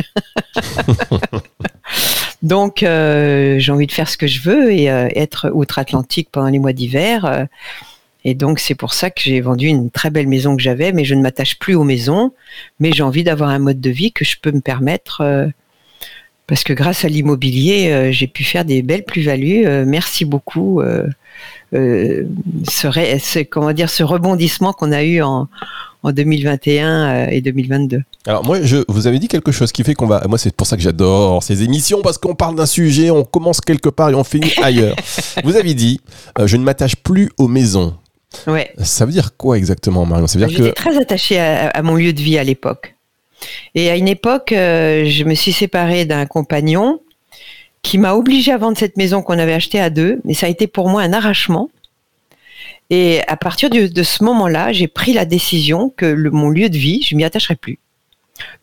Donc, 2.42 2.82
euh, 2.82 3.58
j'ai 3.58 3.72
envie 3.72 3.86
de 3.86 3.92
faire 3.92 4.08
ce 4.08 4.16
que 4.16 4.26
je 4.26 4.40
veux 4.40 4.72
et 4.72 4.90
euh, 4.90 5.08
être 5.14 5.50
outre-Atlantique 5.54 6.28
pendant 6.30 6.48
les 6.48 6.58
mois 6.58 6.72
d'hiver. 6.72 7.24
euh, 7.24 7.44
et 8.24 8.34
donc, 8.34 8.60
c'est 8.60 8.76
pour 8.76 8.92
ça 8.94 9.10
que 9.10 9.20
j'ai 9.20 9.40
vendu 9.40 9.66
une 9.66 9.90
très 9.90 10.10
belle 10.10 10.28
maison 10.28 10.54
que 10.54 10.62
j'avais, 10.62 10.92
mais 10.92 11.04
je 11.04 11.16
ne 11.16 11.22
m'attache 11.22 11.58
plus 11.58 11.74
aux 11.74 11.82
maisons. 11.82 12.32
Mais 12.78 12.92
j'ai 12.92 13.02
envie 13.02 13.24
d'avoir 13.24 13.50
un 13.50 13.58
mode 13.58 13.80
de 13.80 13.90
vie 13.90 14.12
que 14.12 14.24
je 14.24 14.36
peux 14.40 14.52
me 14.52 14.60
permettre. 14.60 15.50
Parce 16.46 16.64
que 16.64 16.72
grâce 16.72 17.04
à 17.04 17.08
l'immobilier, 17.08 17.90
euh, 17.90 18.12
j'ai 18.12 18.26
pu 18.26 18.44
faire 18.44 18.64
des 18.64 18.82
belles 18.82 19.04
plus-values. 19.04 19.66
Euh, 19.66 19.84
merci 19.86 20.24
beaucoup. 20.24 20.80
euh, 20.80 21.06
ce, 21.72 22.86
ré- 22.86 23.18
ce- 23.18 23.38
comment 23.40 23.72
dire, 23.72 23.88
ce 23.90 24.02
rebondissement 24.02 24.72
qu'on 24.72 24.92
a 24.92 25.02
eu 25.02 25.22
en, 25.22 25.48
en 26.02 26.12
2021 26.12 26.86
euh, 26.88 27.26
et 27.30 27.40
2022. 27.40 28.02
Alors 28.26 28.44
moi, 28.44 28.60
je 28.62 28.78
vous 28.88 29.06
avez 29.06 29.18
dit 29.18 29.28
quelque 29.28 29.52
chose 29.52 29.72
qui 29.72 29.82
fait 29.82 29.94
qu'on 29.94 30.06
va. 30.06 30.22
Moi, 30.28 30.36
c'est 30.38 30.54
pour 30.54 30.66
ça 30.66 30.76
que 30.76 30.82
j'adore 30.82 31.42
ces 31.42 31.62
émissions 31.62 32.02
parce 32.02 32.18
qu'on 32.18 32.34
parle 32.34 32.56
d'un 32.56 32.66
sujet, 32.66 33.10
on 33.10 33.24
commence 33.24 33.60
quelque 33.60 33.88
part 33.88 34.10
et 34.10 34.14
on 34.14 34.24
finit 34.24 34.52
ailleurs. 34.62 34.96
vous 35.44 35.56
avez 35.56 35.72
dit, 35.74 36.00
euh, 36.38 36.46
je 36.46 36.56
ne 36.58 36.62
m'attache 36.64 36.96
plus 36.96 37.30
aux 37.38 37.48
maisons. 37.48 37.94
Ouais. 38.46 38.70
Ça 38.78 39.04
veut 39.06 39.12
dire 39.12 39.36
quoi 39.36 39.56
exactement, 39.58 40.04
Marion? 40.06 40.26
Ça 40.26 40.38
veut 40.38 40.46
dire 40.46 40.56
J'étais 40.56 40.70
que 40.70 40.74
très 40.74 40.96
attachée 40.98 41.38
à, 41.38 41.68
à 41.68 41.82
mon 41.82 41.96
lieu 41.96 42.12
de 42.12 42.20
vie 42.20 42.38
à 42.38 42.44
l'époque. 42.44 42.94
Et 43.74 43.90
à 43.90 43.96
une 43.96 44.08
époque, 44.08 44.52
euh, 44.52 45.04
je 45.04 45.24
me 45.24 45.34
suis 45.34 45.52
séparée 45.52 46.04
d'un 46.04 46.26
compagnon 46.26 47.00
qui 47.82 47.98
m'a 47.98 48.14
obligée 48.14 48.52
à 48.52 48.58
vendre 48.58 48.78
cette 48.78 48.96
maison 48.96 49.22
qu'on 49.22 49.38
avait 49.38 49.54
achetée 49.54 49.80
à 49.80 49.90
deux. 49.90 50.20
Mais 50.24 50.34
ça 50.34 50.46
a 50.46 50.48
été 50.48 50.66
pour 50.66 50.88
moi 50.88 51.02
un 51.02 51.12
arrachement. 51.12 51.70
Et 52.90 53.20
à 53.26 53.36
partir 53.36 53.70
de, 53.70 54.02
ce 54.02 54.24
moment-là, 54.24 54.72
j'ai 54.72 54.88
pris 54.88 55.14
la 55.14 55.24
décision 55.24 55.90
que 55.96 56.14
mon 56.30 56.50
lieu 56.50 56.68
de 56.68 56.76
vie, 56.76 57.02
je 57.02 57.16
m'y 57.16 57.24
attacherai 57.24 57.56
plus. 57.56 57.78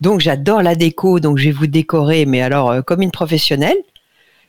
Donc 0.00 0.20
j'adore 0.20 0.62
la 0.62 0.74
déco, 0.74 1.20
donc 1.20 1.38
je 1.38 1.46
vais 1.46 1.50
vous 1.50 1.66
décorer, 1.66 2.26
mais 2.26 2.40
alors 2.42 2.70
euh, 2.70 2.82
comme 2.82 3.02
une 3.02 3.10
professionnelle. 3.10 3.76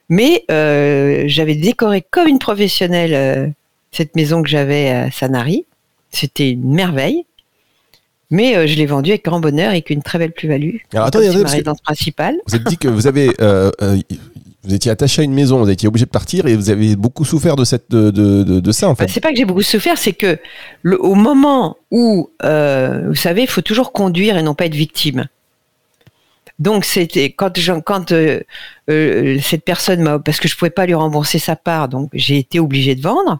Mais 0.09 0.43
euh, 0.51 1.23
j'avais 1.27 1.55
décoré 1.55 2.03
comme 2.09 2.27
une 2.27 2.39
professionnelle 2.39 3.53
cette 3.91 4.15
maison 4.15 4.43
que 4.43 4.50
j'avais 4.50 4.89
à 4.89 5.11
Sanary. 5.11 5.65
C'était 6.11 6.51
une 6.51 6.73
merveille. 6.73 7.25
Mais 8.31 8.55
euh, 8.55 8.65
je 8.65 8.75
l'ai 8.75 8.85
vendue 8.85 9.11
avec 9.11 9.25
grand 9.25 9.39
bonheur 9.39 9.67
et 9.67 9.75
avec 9.75 9.89
une 9.89 10.01
très 10.01 10.17
belle 10.17 10.31
plus-value. 10.31 10.77
Alors, 10.93 11.05
attendez, 11.07 11.27
attendez, 11.27 11.43
ma 11.43 11.50
résidence 11.50 11.81
principale. 11.81 12.35
Vous 12.47 12.55
êtes 12.55 12.63
dit 12.63 12.77
que 12.77 12.88
vous 12.88 13.05
avez, 13.05 13.29
euh, 13.41 13.69
euh, 13.81 13.97
vous 14.63 14.73
étiez 14.73 14.89
attaché 14.89 15.21
à 15.21 15.25
une 15.25 15.33
maison, 15.33 15.59
vous 15.61 15.69
étiez 15.69 15.88
obligé 15.89 16.05
de 16.05 16.11
partir 16.11 16.45
et 16.47 16.55
vous 16.55 16.69
avez 16.69 16.95
beaucoup 16.95 17.25
souffert 17.25 17.55
de 17.57 17.65
cette, 17.65 17.91
de, 17.91 18.09
de, 18.11 18.71
ça 18.71 18.88
en 18.88 18.91
Bah, 18.93 18.95
fait. 19.05 19.07
c'est 19.09 19.19
pas 19.19 19.31
que 19.31 19.35
j'ai 19.38 19.43
beaucoup 19.45 19.61
souffert, 19.63 19.97
c'est 19.97 20.13
que 20.13 20.38
le- 20.81 21.00
au 21.03 21.13
moment 21.15 21.75
où, 21.91 22.29
euh, 22.43 23.03
vous 23.09 23.15
savez, 23.15 23.41
il 23.41 23.47
faut 23.50 23.61
toujours 23.61 23.91
conduire 23.91 24.38
et 24.38 24.43
non 24.43 24.53
pas 24.55 24.65
être 24.65 24.75
victime. 24.75 25.27
Donc 26.59 26.85
c'était 26.85 27.31
quand, 27.31 27.59
je- 27.59 27.73
quand 27.81 28.11
euh, 28.13 28.39
euh, 28.89 29.39
cette 29.41 29.65
personne 29.65 30.01
m'a, 30.03 30.19
parce 30.19 30.39
que 30.39 30.47
je 30.47 30.55
pouvais 30.55 30.69
pas 30.71 30.85
lui 30.85 30.93
rembourser 30.93 31.39
sa 31.39 31.55
part, 31.55 31.89
donc 31.89 32.09
j'ai 32.13 32.38
été 32.38 32.59
obligée 32.59 32.95
de 32.95 33.01
vendre. 33.01 33.39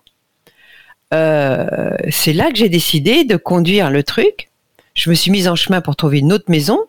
C'est 2.10 2.34
là 2.34 2.50
que 2.52 2.58
j'ai 2.58 2.70
décidé 2.70 3.24
de 3.26 3.36
conduire 3.36 3.90
le 3.90 4.02
truc. 4.04 4.50
Je 4.94 5.10
me 5.10 5.16
suis 5.16 5.32
mise 5.32 5.48
en 5.48 5.56
chemin 5.56 5.82
pour 5.82 5.96
trouver 5.96 6.20
une 6.20 6.34
autre 6.34 6.50
maison, 6.50 6.80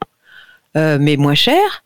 euh, 0.76 0.98
mais 1.00 1.16
moins 1.16 1.34
chère. 1.34 1.84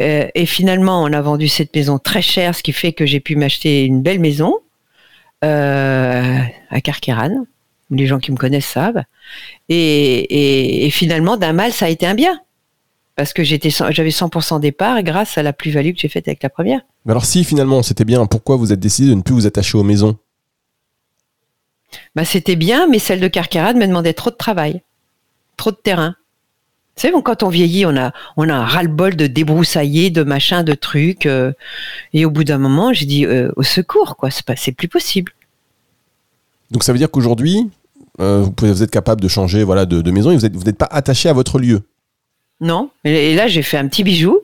Euh, 0.00 0.28
et 0.34 0.46
finalement, 0.46 1.02
on 1.02 1.12
a 1.12 1.20
vendu 1.22 1.48
cette 1.48 1.74
maison 1.74 1.98
très 1.98 2.22
chère, 2.22 2.54
ce 2.54 2.62
qui 2.62 2.72
fait 2.72 2.92
que 2.92 3.06
j'ai 3.06 3.20
pu 3.20 3.36
m'acheter 3.36 3.84
une 3.84 4.02
belle 4.02 4.20
maison 4.20 4.58
euh, 5.44 6.38
à 6.70 6.80
Carqueran. 6.80 7.46
Les 7.90 8.06
gens 8.06 8.18
qui 8.18 8.32
me 8.32 8.36
connaissent 8.36 8.66
savent. 8.66 9.02
Et, 9.68 9.76
et- 9.76 10.86
et 10.86 10.90
finalement, 10.90 11.36
d'un 11.36 11.52
mal, 11.52 11.72
ça 11.72 11.86
a 11.86 11.88
été 11.88 12.06
un 12.06 12.14
bien. 12.14 12.40
Parce 13.14 13.32
que 13.32 13.44
j'étais, 13.44 13.70
j'avais 13.70 14.10
100% 14.10 14.60
départ 14.60 15.02
grâce 15.02 15.38
à 15.38 15.42
la 15.42 15.52
plus-value 15.54 15.92
que 15.92 15.98
j'ai 16.00 16.08
faite 16.08 16.28
avec 16.28 16.42
la 16.42 16.50
première. 16.50 16.80
Mais 17.06 17.12
alors 17.12 17.24
si 17.24 17.44
finalement 17.44 17.82
c'était 17.82 18.04
bien, 18.04 18.26
pourquoi 18.26 18.56
vous 18.56 18.72
êtes 18.72 18.80
décidé 18.80 19.08
de 19.08 19.14
ne 19.14 19.22
plus 19.22 19.32
vous 19.32 19.46
attacher 19.46 19.78
aux 19.78 19.84
maisons? 19.84 20.18
Bah, 22.14 22.24
c'était 22.26 22.56
bien, 22.56 22.86
mais 22.88 22.98
celle 22.98 23.20
de 23.20 23.28
Carqueran 23.28 23.72
me 23.74 23.86
demandait 23.86 24.12
trop 24.12 24.30
de 24.30 24.36
travail, 24.36 24.82
trop 25.56 25.70
de 25.70 25.76
terrain. 25.76 26.14
Vous 26.96 27.02
savez, 27.02 27.14
quand 27.22 27.42
on 27.42 27.48
vieillit, 27.50 27.84
on 27.84 27.94
a, 27.96 28.12
on 28.38 28.48
a 28.48 28.54
un 28.54 28.64
ras-le-bol 28.64 29.16
de 29.16 29.26
débroussailler, 29.26 30.08
de 30.10 30.22
machin, 30.22 30.62
de 30.64 30.72
trucs. 30.72 31.26
euh, 31.26 31.52
et 32.14 32.24
au 32.24 32.30
bout 32.30 32.44
d'un 32.44 32.56
moment, 32.58 32.92
j'ai 32.94 33.04
dit 33.06 33.26
euh, 33.26 33.50
au 33.56 33.62
secours, 33.62 34.16
quoi. 34.16 34.30
C'est 34.30 34.46
pas, 34.46 34.56
c'est 34.56 34.72
plus 34.72 34.88
possible. 34.88 35.32
Donc 36.70 36.82
ça 36.84 36.92
veut 36.92 36.98
dire 36.98 37.10
qu'aujourd'hui, 37.10 37.70
euh, 38.20 38.46
vous, 38.58 38.82
êtes 38.82 38.90
capable 38.90 39.20
de 39.20 39.28
changer 39.28 39.62
voilà, 39.62 39.84
de, 39.84 40.00
de 40.00 40.10
maison 40.10 40.30
et 40.30 40.36
vous 40.36 40.46
êtes- 40.46 40.56
vous 40.56 40.64
n'êtes 40.64 40.78
pas 40.78 40.88
attaché 40.90 41.28
à 41.28 41.32
votre 41.34 41.58
lieu. 41.58 41.82
Non. 42.60 42.88
Et 43.04 43.32
et 43.32 43.34
là, 43.36 43.46
j'ai 43.46 43.62
fait 43.62 43.76
un 43.76 43.86
petit 43.88 44.02
bijou. 44.02 44.40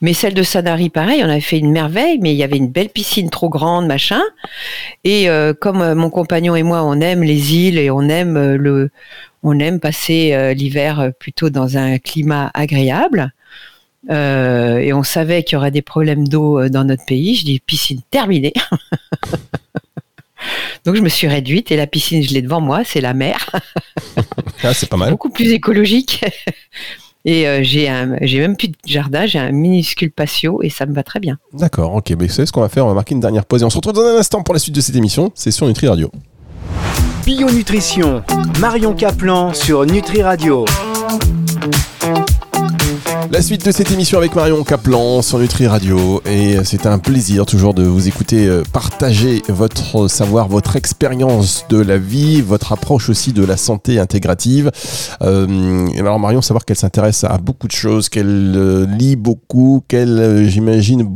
Mais 0.00 0.12
celle 0.12 0.34
de 0.34 0.42
Sanary, 0.42 0.90
pareil, 0.90 1.22
on 1.24 1.28
avait 1.28 1.40
fait 1.40 1.58
une 1.58 1.70
merveille, 1.72 2.18
mais 2.20 2.32
il 2.32 2.36
y 2.36 2.42
avait 2.42 2.56
une 2.56 2.68
belle 2.70 2.88
piscine 2.90 3.30
trop 3.30 3.48
grande, 3.48 3.86
machin. 3.86 4.20
Et 5.04 5.28
euh, 5.30 5.54
comme 5.54 5.80
euh, 5.80 5.94
mon 5.94 6.10
compagnon 6.10 6.54
et 6.56 6.62
moi, 6.62 6.82
on 6.84 7.00
aime 7.00 7.22
les 7.22 7.54
îles 7.54 7.78
et 7.78 7.90
on 7.90 8.02
aime 8.08 8.36
euh, 8.36 8.56
le, 8.56 8.90
on 9.42 9.58
aime 9.58 9.80
passer 9.80 10.54
l'hiver 10.54 11.10
plutôt 11.20 11.50
dans 11.50 11.76
un 11.78 11.98
climat 11.98 12.50
agréable. 12.54 13.32
euh, 14.10 14.78
et 14.78 14.92
on 14.92 15.02
savait 15.02 15.42
qu'il 15.44 15.54
y 15.54 15.58
aurait 15.58 15.70
des 15.70 15.82
problèmes 15.82 16.26
d'eau 16.28 16.68
dans 16.68 16.84
notre 16.84 17.04
pays. 17.06 17.36
Je 17.36 17.44
dis 17.44 17.60
piscine 17.60 18.00
terminée. 18.10 18.52
Donc 20.84 20.94
je 20.94 21.00
me 21.00 21.08
suis 21.08 21.26
réduite 21.26 21.72
et 21.72 21.76
la 21.76 21.86
piscine, 21.86 22.22
je 22.22 22.32
l'ai 22.32 22.42
devant 22.42 22.60
moi, 22.60 22.82
c'est 22.84 23.00
la 23.00 23.14
mer 23.14 23.50
Ah, 24.62 24.74
c'est 24.74 24.88
pas 24.88 24.96
mal. 24.96 25.10
beaucoup 25.10 25.30
plus 25.30 25.50
écologique. 25.52 26.24
Et 27.28 27.48
euh, 27.48 27.60
j'ai 27.64 28.38
même 28.38 28.56
plus 28.56 28.68
de 28.68 28.76
jardin, 28.86 29.26
j'ai 29.26 29.40
un 29.40 29.50
minuscule 29.50 30.12
patio 30.12 30.60
et 30.62 30.70
ça 30.70 30.86
me 30.86 30.94
va 30.94 31.02
très 31.02 31.18
bien. 31.18 31.38
D'accord, 31.52 31.92
ok. 31.94 32.10
Mais 32.10 32.26
vous 32.26 32.32
savez 32.32 32.46
ce 32.46 32.52
qu'on 32.52 32.60
va 32.60 32.68
faire 32.68 32.84
On 32.84 32.88
va 32.88 32.94
marquer 32.94 33.14
une 33.14 33.20
dernière 33.20 33.44
pause 33.44 33.62
et 33.62 33.64
on 33.64 33.70
se 33.70 33.76
retrouve 33.76 33.94
dans 33.94 34.02
un 34.02 34.16
instant 34.16 34.42
pour 34.42 34.54
la 34.54 34.60
suite 34.60 34.76
de 34.76 34.80
cette 34.80 34.94
émission. 34.94 35.32
C'est 35.34 35.50
sur 35.50 35.66
Nutri 35.66 35.88
Radio. 35.88 36.10
Bio 37.24 37.50
Nutrition, 37.50 38.22
Marion 38.60 38.94
Caplan 38.94 39.52
sur 39.52 39.84
Nutri 39.84 40.22
Radio. 40.22 40.64
La 43.30 43.42
suite 43.42 43.66
de 43.66 43.72
cette 43.72 43.90
émission 43.90 44.18
avec 44.18 44.34
Marion 44.34 44.62
Caplan 44.62 45.20
sur 45.20 45.38
Nutri 45.38 45.66
Radio 45.66 46.22
et 46.26 46.56
c'est 46.64 46.86
un 46.86 46.98
plaisir 46.98 47.44
toujours 47.44 47.74
de 47.74 47.82
vous 47.82 48.08
écouter 48.08 48.46
euh, 48.46 48.62
partager 48.72 49.42
votre 49.48 50.08
savoir, 50.08 50.48
votre 50.48 50.76
expérience 50.76 51.64
de 51.68 51.78
la 51.80 51.98
vie, 51.98 52.40
votre 52.40 52.72
approche 52.72 53.08
aussi 53.08 53.32
de 53.32 53.44
la 53.44 53.56
santé 53.56 53.98
intégrative. 53.98 54.70
Euh, 55.22 55.86
alors 55.98 56.18
Marion, 56.20 56.40
savoir 56.40 56.64
qu'elle 56.64 56.76
s'intéresse 56.76 57.24
à 57.24 57.36
beaucoup 57.38 57.66
de 57.66 57.72
choses, 57.72 58.08
qu'elle 58.08 58.52
euh, 58.56 58.86
lit 58.86 59.16
beaucoup, 59.16 59.82
qu'elle, 59.88 60.18
euh, 60.18 60.48
j'imagine, 60.48 61.12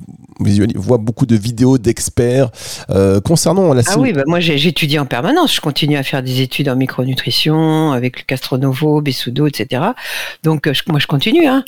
voit 0.74 0.98
beaucoup 0.98 1.26
de 1.26 1.36
vidéos 1.36 1.78
d'experts 1.78 2.50
euh, 2.90 3.20
concernant 3.20 3.72
la 3.72 3.82
Ah 3.86 3.98
oui, 3.98 4.12
bah 4.12 4.22
moi 4.26 4.40
j'étudie 4.40 4.98
en 4.98 5.06
permanence, 5.06 5.54
je 5.54 5.60
continue 5.60 5.96
à 5.96 6.02
faire 6.02 6.22
des 6.22 6.40
études 6.40 6.68
en 6.68 6.76
micronutrition 6.76 7.92
avec 7.92 8.18
le 8.20 8.24
Castronovo, 8.26 9.00
Bessudo, 9.00 9.46
etc. 9.46 9.82
Donc 10.42 10.70
je- 10.72 10.82
moi 10.88 10.98
je 10.98 11.06
continue. 11.06 11.46
Hein. 11.46 11.62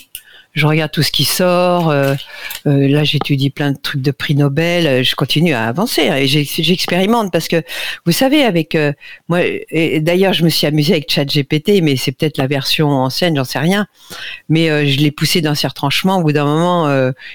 Je 0.52 0.66
regarde 0.66 0.90
tout 0.90 1.02
ce 1.02 1.10
qui 1.10 1.24
sort. 1.24 1.90
euh, 1.90 2.14
euh, 2.66 2.88
là, 2.88 3.04
j'étudie 3.04 3.50
plein 3.50 3.72
de 3.72 3.78
trucs 3.78 4.02
de 4.02 4.10
prix 4.10 4.34
Nobel. 4.34 4.86
euh, 4.86 5.02
Je 5.02 5.14
continue 5.14 5.52
à 5.54 5.64
avancer 5.66 6.08
hein, 6.08 6.16
et 6.16 6.26
j'expérimente 6.26 7.32
parce 7.32 7.48
que 7.48 7.62
vous 8.06 8.12
savez, 8.12 8.44
avec 8.44 8.74
euh, 8.74 8.92
moi, 9.28 9.40
et 9.42 10.00
d'ailleurs, 10.00 10.32
je 10.34 10.44
me 10.44 10.48
suis 10.50 10.66
amusée 10.66 10.92
avec 10.92 11.10
ChatGPT, 11.10 11.80
mais 11.82 11.96
c'est 11.96 12.12
peut-être 12.12 12.36
la 12.38 12.46
version 12.46 12.88
ancienne, 12.90 13.36
j'en 13.36 13.44
sais 13.44 13.58
rien. 13.58 13.86
Mais 14.48 14.86
je 14.86 14.98
l'ai 15.00 15.10
poussé 15.10 15.40
d'un 15.40 15.54
certain 15.54 15.72
tranchement. 15.72 16.18
Au 16.18 16.22
bout 16.22 16.32
d'un 16.32 16.44
moment, 16.44 16.86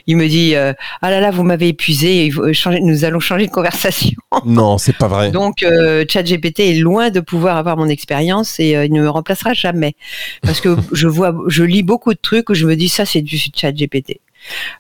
il 0.06 0.16
me 0.16 0.28
dit 0.28 0.54
Ah 0.56 1.10
là 1.10 1.20
là, 1.20 1.32
vous 1.32 1.42
m'avez 1.44 1.70
épuisé. 1.70 2.30
changer- 2.54 2.82
Nous 2.82 3.04
allons 3.04 3.20
changer 3.20 3.48
de 3.48 3.52
conversation. 3.52 4.12
Non, 4.46 4.78
c'est 4.78 4.96
pas 4.96 5.08
vrai. 5.08 5.32
Donc, 5.32 5.66
ChatGPT 6.10 6.60
est 6.60 6.76
loin 6.76 7.10
de 7.10 7.20
pouvoir 7.20 7.58
avoir 7.58 7.76
mon 7.78 7.90
expérience 7.90 8.60
et 8.60 8.72
il 8.86 8.94
ne 8.94 9.02
me 9.02 9.10
remplacera 9.10 9.54
jamais. 9.54 9.96
Parce 10.44 10.62
que 10.62 10.76
je 10.92 11.08
vois, 11.08 11.34
je 11.48 11.64
lis 11.64 11.82
beaucoup 11.84 12.14
de 12.14 12.20
trucs 12.22 12.50
où 12.50 12.54
je 12.54 12.66
me 12.68 12.76
dis 12.76 12.90
ça, 12.90 13.06
c'est 13.08 13.22
du 13.22 13.38
ChatGPT. 13.38 14.20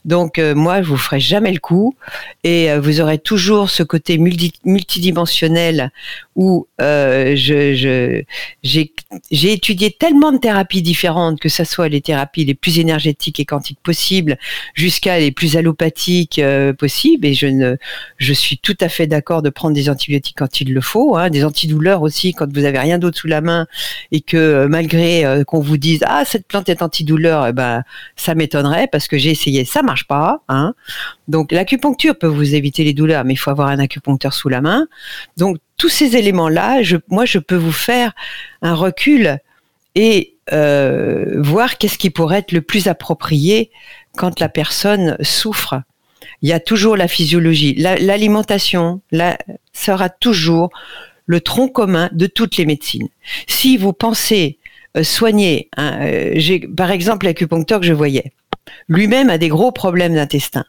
Donc, 0.05 0.39
euh, 0.39 0.55
moi, 0.55 0.81
je 0.81 0.87
vous 0.87 0.97
ferai 0.97 1.19
jamais 1.19 1.51
le 1.51 1.59
coup 1.59 1.95
et 2.43 2.71
euh, 2.71 2.79
vous 2.79 3.01
aurez 3.01 3.19
toujours 3.19 3.69
ce 3.69 3.83
côté 3.83 4.17
multi- 4.17 4.53
multidimensionnel 4.63 5.91
où 6.35 6.67
euh, 6.81 7.35
j'ai, 7.35 8.25
étudié 9.31 9.91
tellement 9.91 10.31
de 10.31 10.37
thérapies 10.37 10.81
différentes, 10.81 11.39
que 11.39 11.49
ce 11.49 11.63
soit 11.63 11.89
les 11.89 12.01
thérapies 12.01 12.45
les 12.45 12.53
plus 12.53 12.79
énergétiques 12.79 13.39
et 13.39 13.45
quantiques 13.45 13.79
possibles, 13.81 14.37
jusqu'à 14.75 15.19
les 15.19 15.31
plus 15.31 15.57
allopathiques 15.57 16.41
possibles. 16.77 17.25
Et 17.25 17.33
je 17.33 18.33
suis 18.33 18.57
tout 18.59 18.77
à 18.81 18.89
fait 18.89 19.07
d'accord 19.07 19.41
de 19.41 19.49
prendre 19.49 19.73
des 19.73 19.89
antibiotiques 19.89 20.35
quand 20.37 20.61
il 20.61 20.73
le 20.73 20.81
faut, 20.81 21.15
hein, 21.15 21.29
des 21.29 21.43
antidouleurs 21.43 22.03
aussi 22.03 22.33
quand 22.33 22.51
vous 22.53 22.65
avez 22.65 22.79
rien 22.79 22.99
d'autre 22.99 23.17
sous 23.17 23.27
la 23.27 23.41
main 23.41 23.65
et 24.11 24.21
que 24.21 24.67
malgré 24.67 25.43
qu'on 25.47 25.59
vous 25.59 25.77
dise 25.77 26.03
ah 26.05 26.23
cette 26.25 26.47
plante 26.47 26.69
est 26.69 26.83
antidouleur, 26.83 27.47
eh 27.47 27.53
ben 27.53 27.83
ça 28.15 28.35
m'étonnerait 28.35 28.87
parce 28.91 29.07
que 29.07 29.17
j'ai 29.17 29.31
essayé, 29.31 29.56
ça 29.65 29.81
marche 29.83 30.07
pas. 30.07 30.41
Hein. 30.49 30.73
Donc 31.27 31.51
l'acupuncture 31.51 32.17
peut 32.17 32.27
vous 32.27 32.55
éviter 32.55 32.83
les 32.83 32.93
douleurs, 32.93 33.23
mais 33.25 33.33
il 33.33 33.37
faut 33.37 33.51
avoir 33.51 33.67
un 33.69 33.79
acupuncteur 33.79 34.33
sous 34.33 34.49
la 34.49 34.61
main. 34.61 34.87
Donc 35.37 35.57
tous 35.77 35.89
ces 35.89 36.15
éléments-là, 36.15 36.81
moi 37.09 37.25
je 37.25 37.37
peux 37.37 37.55
vous 37.55 37.71
faire 37.71 38.13
un 38.61 38.73
recul 38.73 39.39
et 39.95 40.35
euh, 40.53 41.35
voir 41.41 41.77
qu'est-ce 41.77 41.97
qui 41.97 42.09
pourrait 42.09 42.39
être 42.39 42.51
le 42.51 42.61
plus 42.61 42.87
approprié 42.87 43.71
quand 44.15 44.39
la 44.39 44.49
personne 44.49 45.17
souffre. 45.21 45.81
Il 46.41 46.49
y 46.49 46.53
a 46.53 46.59
toujours 46.59 46.97
la 46.97 47.07
physiologie, 47.07 47.75
La- 47.75 47.97
l'alimentation 47.97 49.01
sera 49.73 50.09
toujours 50.09 50.69
le 51.25 51.41
tronc 51.41 51.67
commun 51.69 52.09
de 52.13 52.25
toutes 52.27 52.57
les 52.57 52.65
médecines. 52.65 53.09
Si 53.47 53.75
vous 53.77 53.91
pensez 53.93 54.57
euh, 54.95 55.03
soigner, 55.03 55.69
euh, 55.77 56.59
par 56.75 56.91
exemple 56.91 57.25
l'acupuncteur 57.25 57.79
que 57.81 57.85
je 57.85 57.93
voyais, 57.93 58.31
lui-même 58.87 59.29
a 59.29 59.37
des 59.37 59.49
gros 59.49 59.71
problèmes 59.71 60.15
d'intestin, 60.15 60.65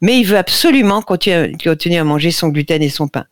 mais 0.00 0.18
il 0.18 0.24
veut 0.24 0.38
absolument 0.38 1.02
continuer, 1.02 1.98
à 1.98 2.04
manger 2.04 2.30
son 2.30 2.48
gluten 2.48 2.82
et 2.82 2.88
son 2.88 3.08
pain. 3.08 3.26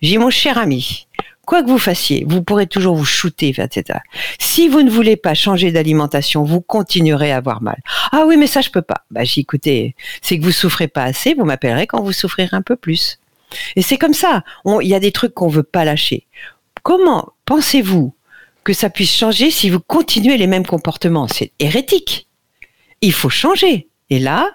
J'ai 0.00 0.18
mon 0.18 0.30
cher 0.30 0.58
ami, 0.58 1.06
quoi 1.46 1.62
que 1.62 1.68
vous 1.68 1.78
fassiez, 1.78 2.24
vous 2.26 2.42
pourrez 2.42 2.66
toujours 2.66 2.96
vous 2.96 3.04
shooter, 3.04 3.54
etc. 3.58 4.00
Si 4.38 4.68
vous 4.68 4.82
ne 4.82 4.90
voulez 4.90 5.16
pas 5.16 5.34
changer 5.34 5.70
d'alimentation, 5.70 6.42
vous 6.44 6.60
continuerez 6.60 7.32
à 7.32 7.36
avoir 7.36 7.62
mal. 7.62 7.80
Ah 8.12 8.24
oui, 8.26 8.36
mais 8.36 8.46
ça, 8.46 8.60
je 8.60 8.70
peux 8.70 8.82
pas. 8.82 9.04
Bah, 9.10 9.24
j'ai 9.24 9.42
écoutez, 9.42 9.94
c'est 10.22 10.38
que 10.38 10.44
vous 10.44 10.52
souffrez 10.52 10.88
pas 10.88 11.04
assez, 11.04 11.34
vous 11.34 11.44
m'appellerez 11.44 11.86
quand 11.86 12.02
vous 12.02 12.12
souffrirez 12.12 12.56
un 12.56 12.62
peu 12.62 12.76
plus. 12.76 13.18
Et 13.76 13.82
c'est 13.82 13.98
comme 13.98 14.14
ça. 14.14 14.42
Il 14.64 14.88
y 14.88 14.94
a 14.94 15.00
des 15.00 15.12
trucs 15.12 15.34
qu'on 15.34 15.48
veut 15.48 15.62
pas 15.62 15.84
lâcher. 15.84 16.26
Comment 16.82 17.32
pensez-vous 17.44 18.14
que 18.64 18.72
ça 18.72 18.90
puisse 18.90 19.14
changer 19.14 19.50
si 19.50 19.70
vous 19.70 19.80
continuez 19.80 20.36
les 20.36 20.46
mêmes 20.46 20.66
comportements? 20.66 21.28
C'est 21.28 21.52
hérétique. 21.58 22.25
Il 23.00 23.12
faut 23.12 23.28
changer. 23.28 23.88
Et 24.10 24.18
là, 24.18 24.50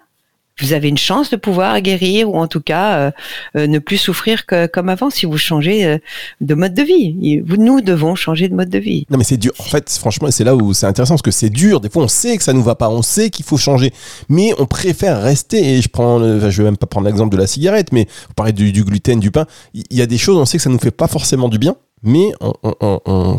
vous 0.62 0.74
avez 0.74 0.90
une 0.90 0.98
chance 0.98 1.30
de 1.30 1.36
pouvoir 1.36 1.82
guérir 1.82 2.30
ou 2.30 2.38
en 2.38 2.48
tout 2.48 2.62
cas 2.62 2.98
euh, 2.98 3.12
euh, 3.58 3.68
ne 3.68 3.80
plus 3.80 3.98
souffrir 3.98 4.46
que, 4.46 4.68
comme 4.68 4.90
avant 4.90 5.10
si 5.10 5.26
vous 5.26 5.38
changez 5.38 5.86
euh, 5.86 5.98
de 6.40 6.54
mode 6.54 6.74
de 6.74 6.84
vie. 6.84 7.42
Nous 7.58 7.82
devons 7.82 8.16
changer 8.16 8.48
de 8.48 8.56
mode 8.56 8.70
de 8.70 8.78
vie. 8.78 9.06
Non 9.10 9.18
mais 9.18 9.24
c'est 9.24 9.38
dur. 9.38 9.54
En 9.60 9.64
fait, 9.64 9.90
franchement, 9.90 10.30
c'est 10.30 10.44
là 10.44 10.56
où 10.56 10.74
c'est 10.74 10.86
intéressant 10.86 11.16
parce 11.16 11.22
que 11.24 11.32
c'est 11.32 11.50
dur. 11.50 11.82
Des 11.82 11.90
fois, 11.90 12.04
on 12.04 12.08
sait 12.08 12.38
que 12.38 12.44
ça 12.44 12.54
nous 12.54 12.64
va 12.64 12.76
pas, 12.76 12.90
on 12.90 13.02
sait 13.02 13.30
qu'il 13.30 13.46
faut 13.46 13.58
changer, 13.58 13.92
mais 14.30 14.54
on 14.60 14.66
préfère 14.66 15.22
rester. 15.22 15.78
Et 15.78 15.82
je 15.82 15.90
prends, 15.90 16.20
je 16.20 16.58
vais 16.58 16.64
même 16.64 16.78
pas 16.78 16.88
prendre 16.88 17.08
l'exemple 17.08 17.36
de 17.36 17.42
la 17.42 17.48
cigarette, 17.48 17.92
mais 17.92 18.08
vous 18.28 18.34
parlez 18.36 18.54
du, 18.54 18.84
gluten, 18.84 19.20
du 19.20 19.32
pain. 19.32 19.46
Il 19.74 19.86
y 19.90 20.02
a 20.02 20.06
des 20.06 20.18
choses, 20.18 20.38
on 20.38 20.46
sait 20.46 20.58
que 20.58 20.64
ça 20.64 20.70
nous 20.70 20.80
fait 20.80 20.92
pas 20.92 21.08
forcément 21.08 21.50
du 21.50 21.58
bien, 21.58 21.76
mais 22.04 22.32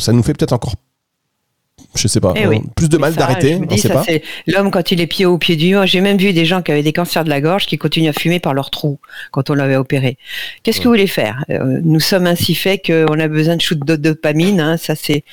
ça 0.01 0.13
nous 0.13 0.23
fait 0.23 0.35
peut-être 0.35 0.53
encore 0.53 0.75
je 1.95 2.09
sais 2.09 2.21
pas, 2.21 2.33
eh 2.37 2.47
plus 2.75 2.89
de 2.89 2.97
mal 2.97 3.15
d'arrêter. 3.15 3.61
L'homme 4.47 4.71
quand 4.71 4.93
il 4.93 5.01
est 5.01 5.07
pied 5.07 5.27
au 5.27 5.37
pied 5.39 5.57
du 5.57 5.69
mur. 5.69 5.87
J'ai 5.87 6.01
même 6.01 6.17
vu 6.17 6.33
des 6.33 6.45
gens 6.45 6.63
qui 6.63 6.73
avaient 6.73 6.83
des 6.83 6.93
cancers 6.93 7.25
de 7.25 7.29
la 7.29 7.41
gorge 7.41 7.67
qui 7.67 7.77
continuent 7.77 8.09
à 8.09 8.13
fumer 8.13 8.41
par 8.41 8.55
leur 8.55 8.71
trou 8.71 8.99
quand 9.31 9.51
on 9.51 9.55
l'avait 9.55 9.77
opéré. 9.77 10.17
Qu'est-ce 10.63 10.79
que 10.79 10.85
vous 10.85 10.91
voulez 10.91 11.07
faire? 11.07 11.45
Euh, 11.51 11.81
Nous 11.83 12.01
sommes 12.01 12.27
ainsi 12.27 12.55
faits 12.55 12.87
qu'on 12.87 13.19
a 13.19 13.29
besoin 13.29 13.57
de 13.57 13.61
shoot 13.61 13.79
de 13.79 13.97
dopamine. 13.97 14.61
Hein. 14.61 14.77
ça 14.77 14.95
c'est 14.95 15.25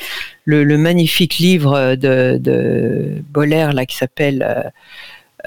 le, 0.46 0.66
magnifique 0.78 1.38
livre 1.38 1.96
de, 1.96 2.38
de 2.40 3.22
Boller 3.30 3.70
là 3.74 3.86
qui 3.86 3.96
s'appelle 3.96 4.46
euh, 4.48 4.70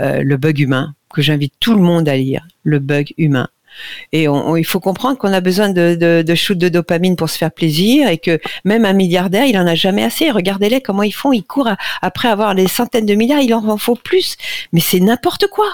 euh, 0.01 0.23
Le 0.23 0.37
bug 0.37 0.61
humain 0.61 0.95
que 1.13 1.21
j'invite 1.21 1.53
tout 1.61 1.75
le 1.75 1.83
monde 1.83 2.09
à 2.09 2.17
lire. 2.17 2.47
Le 2.65 2.79
bug 2.79 3.13
humain. 3.19 3.49
Et 4.13 4.25
il 4.25 4.65
faut 4.65 4.81
comprendre 4.81 5.19
qu'on 5.19 5.33
a 5.33 5.41
besoin 5.41 5.71
de, 5.71 5.95
de, 5.95 6.23
de 6.27 6.35
shoot 6.35 6.57
de 6.59 6.69
dopamine 6.69 7.17
pour 7.17 7.31
se 7.31 7.39
faire 7.39 7.53
plaisir 7.53 8.09
et 8.09 8.19
que 8.19 8.41
même 8.65 8.85
un 8.85 8.93
milliardaire, 8.93 9.47
il 9.47 9.57
en 9.59 9.67
a 9.67 9.75
jamais 9.75 10.05
assez. 10.05 10.31
Regardez-les 10.31 10.81
comment 10.81 11.03
ils 11.03 11.13
font. 11.13 11.33
Ils 11.33 11.45
courent 11.45 11.71
après 12.01 12.29
avoir 12.29 12.55
des 12.55 12.69
centaines 12.69 13.07
de 13.07 13.15
milliards. 13.15 13.41
Il 13.41 13.55
en 13.55 13.77
faut 13.79 13.97
plus. 13.97 14.37
Mais 14.73 14.81
c'est 14.81 15.01
n'importe 15.01 15.47
quoi. 15.49 15.67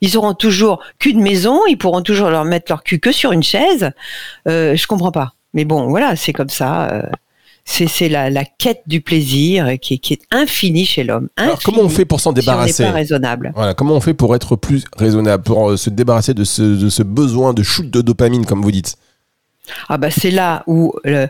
Ils 0.00 0.16
auront 0.16 0.34
toujours 0.34 0.82
de 1.04 1.12
maison. 1.18 1.60
Ils 1.66 1.78
pourront 1.78 2.02
toujours 2.02 2.30
leur 2.30 2.44
mettre 2.44 2.70
leur 2.70 2.82
cul 2.82 2.98
que 2.98 3.12
sur 3.12 3.32
une 3.32 3.42
chaise. 3.42 3.92
Euh, 4.48 4.74
je 4.74 4.86
comprends 4.86 5.12
pas. 5.12 5.34
Mais 5.54 5.64
bon, 5.64 5.88
voilà, 5.88 6.16
c'est 6.16 6.32
comme 6.32 6.48
ça. 6.48 6.88
Euh 6.90 7.02
c'est 7.64 8.08
la, 8.08 8.28
la, 8.30 8.44
quête 8.44 8.82
du 8.86 9.00
plaisir 9.00 9.78
qui, 9.80 9.98
qui 9.98 10.12
est 10.14 10.22
infinie 10.30 10.84
chez 10.84 11.04
l'homme. 11.04 11.28
comment 11.64 11.82
on 11.82 11.88
fait 11.88 12.04
pour 12.04 12.20
s'en 12.20 12.32
débarrasser 12.32 12.72
si 12.72 12.82
on 12.82 12.86
pas 12.86 12.92
raisonnable. 12.92 13.52
Voilà, 13.54 13.74
comment 13.74 13.94
on 13.94 14.00
fait 14.00 14.14
pour 14.14 14.34
être 14.34 14.56
plus 14.56 14.84
raisonnable, 14.96 15.42
pour 15.42 15.70
euh, 15.70 15.76
se 15.76 15.90
débarrasser 15.90 16.34
de 16.34 16.44
ce, 16.44 16.62
de 16.62 16.88
ce 16.88 17.02
besoin 17.02 17.54
de 17.54 17.62
shoot 17.62 17.88
de 17.88 18.00
dopamine, 18.00 18.46
comme 18.46 18.62
vous 18.62 18.72
dites? 18.72 18.96
Ah 19.88 19.96
bah 19.96 20.10
c'est 20.10 20.32
là 20.32 20.64
où 20.66 20.92
euh, 21.06 21.28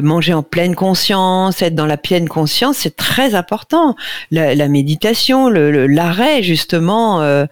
manger 0.00 0.32
en 0.32 0.42
pleine 0.42 0.74
conscience, 0.74 1.60
être 1.60 1.74
dans 1.74 1.84
la 1.84 1.98
pleine 1.98 2.26
conscience, 2.26 2.78
c'est 2.78 2.96
très 2.96 3.34
important. 3.34 3.96
La, 4.30 4.68
méditation, 4.68 5.50
l'arrêt 5.50 6.42
justement 6.42 7.20
euh, 7.20 7.44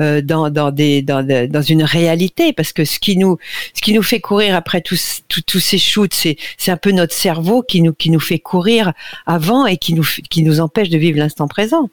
euh, 0.00 0.20
dans, 0.20 0.50
dans, 0.50 0.72
des, 0.72 1.02
dans, 1.02 1.24
dans, 1.24 1.62
une 1.62 1.84
réalité, 1.84 2.52
parce 2.52 2.72
que 2.72 2.84
ce 2.84 2.98
qui 2.98 3.16
nous 3.16 3.38
ce 3.72 3.80
qui 3.80 3.92
nous 3.92 4.02
fait 4.02 4.20
courir 4.20 4.56
après 4.56 4.80
tous 4.80 5.22
tous 5.28 5.60
ces 5.60 5.78
shoots, 5.78 6.14
c'est 6.14 6.36
un 6.70 6.76
peu 6.76 6.90
notre 6.90 7.14
cerveau 7.14 7.62
qui 7.62 7.80
nous 7.80 7.92
qui 7.92 8.10
nous 8.10 8.20
fait 8.20 8.40
courir 8.40 8.92
avant 9.26 9.64
et 9.64 9.76
qui 9.76 9.94
nous 9.94 10.06
qui 10.28 10.42
nous 10.42 10.58
empêche 10.60 10.88
de 10.88 10.98
vivre 10.98 11.18
l'instant 11.18 11.46
présent. 11.46 11.88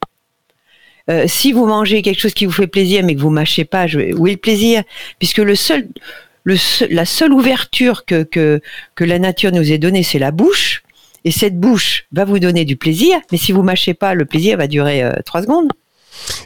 si 1.28 1.52
vous 1.52 1.68
mangez 1.68 2.02
quelque 2.02 2.20
chose 2.20 2.34
qui 2.34 2.48
vous 2.48 2.52
fait 2.52 2.68
plaisir 2.68 3.04
mais 3.04 3.14
que 3.14 3.22
vous 3.22 3.30
mâchez 3.30 3.64
pas, 3.64 3.86
je, 3.86 4.14
où 4.16 4.26
est 4.26 4.32
le 4.32 4.38
plaisir 4.38 4.84
Puisque 5.20 5.38
le 5.38 5.56
seul 5.56 5.88
la 6.46 7.06
seule 7.06 7.34
ouverture 7.34 8.06
que, 8.06 8.24
que, 8.24 8.62
que 8.96 9.04
la 9.04 9.20
nature 9.20 9.52
nous 9.52 9.72
ait 9.72 9.78
donnée, 9.78 10.04
c'est 10.04 10.20
la 10.20 10.32
bouche. 10.32 10.84
Et 11.24 11.32
cette 11.32 11.60
bouche 11.60 12.06
va 12.12 12.24
vous 12.24 12.38
donner 12.38 12.66
du 12.66 12.76
plaisir, 12.76 13.18
mais 13.32 13.40
si 13.40 13.52
vous 13.52 13.64
mâchez 13.64 13.96
pas, 13.96 14.14
le 14.14 14.26
plaisir 14.26 14.58
va 14.58 14.68
durer 14.68 15.04
euh, 15.04 15.12
trois 15.26 15.42
secondes. 15.42 15.70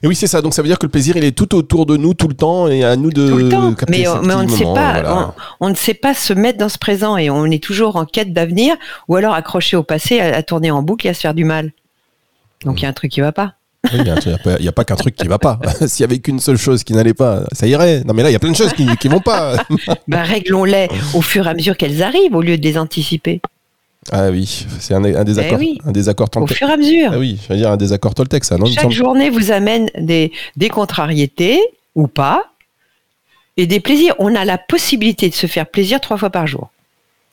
Et 0.01 0.08
oui, 0.08 0.15
c'est 0.15 0.27
ça. 0.27 0.41
Donc 0.41 0.53
ça 0.53 0.62
veut 0.62 0.68
dire 0.68 0.79
que 0.79 0.86
le 0.86 0.91
plaisir, 0.91 1.18
il 1.18 1.24
est 1.24 1.38
tout 1.38 1.53
autour 1.53 1.86
de 1.86 1.98
nous 1.98 2.13
tout 2.13 2.27
le 2.27 2.34
temps 2.34 2.68
et 2.68 2.84
à 2.84 2.96
nous 2.96 3.10
de 3.10 3.29
tout 3.29 3.38
le 3.38 3.50
temps. 3.50 3.75
mais, 3.89 4.06
mais 4.24 4.34
on 4.34 4.44
ne 4.44 4.48
sait 4.48 4.63
pas, 4.63 5.36
on, 5.60 5.70
ne 5.70 5.75
sait 5.75 5.94
pas 5.94 6.13
se 6.13 6.34
mettre 6.34 6.58
dans 6.58 6.70
ce 6.70 6.77
présent 6.77 7.18
et 7.18 7.29
on 7.29 7.46
est 7.46 7.63
toujours 7.63 7.98
en 7.98 8.06
quête 8.06 8.34
d'avenir 8.34 8.75
ou 9.08 9.15
alors 9.15 9.34
accroché 9.34 9.77
au 9.77 9.84
passé, 9.84 10.20
à, 10.20 10.41
tourner 10.44 10.72
en 10.72 10.82
boucle 10.82 11.08
et 11.08 11.10
à 11.10 11.13
se 11.13 11.22
faire 11.22 11.34
du 11.34 11.44
mal. 11.44 11.72
Donc 12.65 12.79
il 12.79 12.84
y 12.84 12.86
a 12.86 12.89
un 12.89 12.94
truc 12.94 13.12
qui 13.12 13.22
va 13.22 13.32
pas. 13.32 13.56
Il 13.93 14.03
n'y 14.03 14.67
a, 14.67 14.71
pas 14.71 14.83
qu'un 14.83 14.95
truc 14.95 15.15
qui 15.15 15.27
va 15.27 15.39
pas. 15.39 15.59
S'il 15.88 16.01
y 16.01 16.03
avait 16.03 16.19
qu'une 16.19 16.39
seule 16.39 16.57
chose 16.57 16.83
qui 16.83 16.93
n'allait 16.93 17.13
pas, 17.13 17.43
ça 17.53 17.65
irait. 17.65 18.03
Non, 18.03 18.13
mais 18.13 18.24
là, 18.24 18.29
il 18.29 18.33
y 18.33 18.36
a 18.36 18.39
plein 18.39 18.51
de 18.51 18.55
choses 18.55 18.74
qui, 18.74 18.86
qui 18.98 19.07
vont 19.07 19.21
pas. 19.21 19.55
bah, 20.07 20.24
réglons-les 20.24 20.89
au 21.13 21.21
fur 21.21 21.48
et 21.48 21.50
à 21.50 21.53
mesure 21.53 21.77
qu'elles 21.77 22.03
arrivent, 22.03 22.36
au 22.36 22.41
lieu 22.41 22.57
de 22.57 22.63
les 22.63 22.77
anticiper. 22.77 23.41
Ah 24.12 24.30
oui, 24.32 24.65
c'est 24.80 24.93
un, 24.93 25.04
un, 25.04 25.23
désaccord, 25.23 25.60
eh 25.62 25.77
un 25.86 25.91
désaccord 25.91 26.30
Au 26.36 26.47
fur 26.47 26.69
et 26.69 26.73
à 26.73 26.77
mesure. 26.77 27.12
Ah 27.13 27.19
oui, 27.19 27.38
je 27.41 27.54
veux 27.54 27.60
dire 27.60 27.71
un 27.71 27.77
désaccord 27.77 28.15
Toltec, 28.15 28.43
ça. 28.43 28.58
Non, 28.58 28.65
Chaque 28.65 28.91
journée 28.91 29.30
vous 29.30 29.51
amène 29.51 29.89
des, 29.97 30.32
des 30.56 30.69
contrariétés 30.69 31.60
ou 31.95 32.08
pas, 32.08 32.51
et 33.58 33.67
des 33.67 33.80
plaisirs. 33.80 34.15
On 34.19 34.36
a 34.36 34.45
la 34.45 34.58
possibilité 34.58 35.30
de 35.30 35.36
se 35.36 35.47
faire 35.47 35.67
plaisir 35.67 35.99
trois 35.99 36.17
fois 36.17 36.30
par 36.30 36.47
jour, 36.47 36.71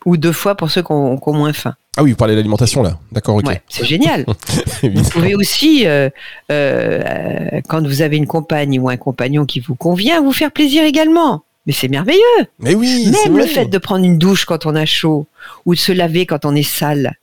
ou 0.07 0.17
deux 0.17 0.33
fois 0.33 0.55
pour 0.55 0.71
ceux 0.71 0.83
qui 0.83 0.93
ont 0.93 1.21
moins 1.27 1.53
faim. 1.53 1.75
Ah 1.99 2.03
oui, 2.03 2.11
vous 2.11 2.17
parlez 2.17 2.35
de 2.35 2.39
l'alimentation 2.39 2.83
là, 2.83 2.99
d'accord, 3.11 3.37
ok. 3.37 3.61
c'est 3.69 3.85
génial. 3.85 4.25
vous 4.83 5.11
pouvez 5.11 5.35
aussi, 5.35 5.87
euh, 5.87 6.09
euh, 6.53 7.61
quand 7.69 7.85
vous 7.87 8.03
avez 8.03 8.17
une 8.17 8.27
compagne 8.27 8.79
ou 8.79 8.89
un 8.89 8.97
compagnon 8.97 9.47
qui 9.47 9.61
vous 9.61 9.75
convient, 9.75 10.23
vous 10.23 10.33
faire 10.33 10.53
plaisir 10.53 10.85
également. 10.85 11.43
Mais 11.67 11.73
c'est 11.73 11.89
merveilleux. 11.89 12.47
Mais 12.61 12.75
oui. 12.75 13.11
Même 13.25 13.37
le 13.37 13.47
fait 13.47 13.67
de 13.67 13.79
prendre 13.79 14.05
une 14.05 14.19
douche 14.19 14.45
quand 14.45 14.67
on 14.67 14.77
a 14.77 14.87
chaud 14.87 15.27
ou 15.65 15.75
de 15.75 15.81
se 15.81 15.91
laver 15.91 16.27
quand 16.27 16.45
on 16.45 16.55
est 16.55 16.63
sale. 16.63 17.17